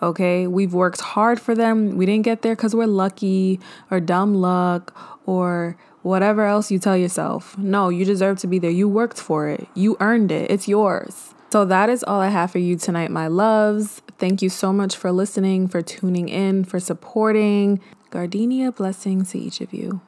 Okay, 0.00 0.46
we've 0.46 0.74
worked 0.74 1.00
hard 1.00 1.40
for 1.40 1.56
them. 1.56 1.96
We 1.96 2.06
didn't 2.06 2.24
get 2.24 2.42
there 2.42 2.54
because 2.54 2.74
we're 2.76 2.86
lucky 2.86 3.58
or 3.90 3.98
dumb 3.98 4.36
luck 4.36 4.94
or 5.26 5.76
whatever 6.08 6.44
else 6.44 6.70
you 6.70 6.78
tell 6.78 6.96
yourself. 6.96 7.56
No, 7.58 7.88
you 7.90 8.04
deserve 8.04 8.38
to 8.38 8.46
be 8.46 8.58
there. 8.58 8.70
You 8.70 8.88
worked 8.88 9.20
for 9.20 9.48
it, 9.48 9.68
you 9.74 9.96
earned 10.00 10.32
it, 10.32 10.50
it's 10.50 10.66
yours. 10.66 11.34
So 11.50 11.64
that 11.64 11.88
is 11.88 12.04
all 12.04 12.20
I 12.20 12.28
have 12.28 12.50
for 12.50 12.58
you 12.58 12.76
tonight, 12.76 13.10
my 13.10 13.26
loves. 13.26 14.02
Thank 14.18 14.42
you 14.42 14.50
so 14.50 14.72
much 14.72 14.96
for 14.96 15.12
listening, 15.12 15.68
for 15.68 15.80
tuning 15.80 16.28
in, 16.28 16.64
for 16.64 16.80
supporting. 16.80 17.80
Gardenia 18.10 18.72
blessings 18.72 19.30
to 19.32 19.38
each 19.38 19.60
of 19.60 19.72
you. 19.72 20.00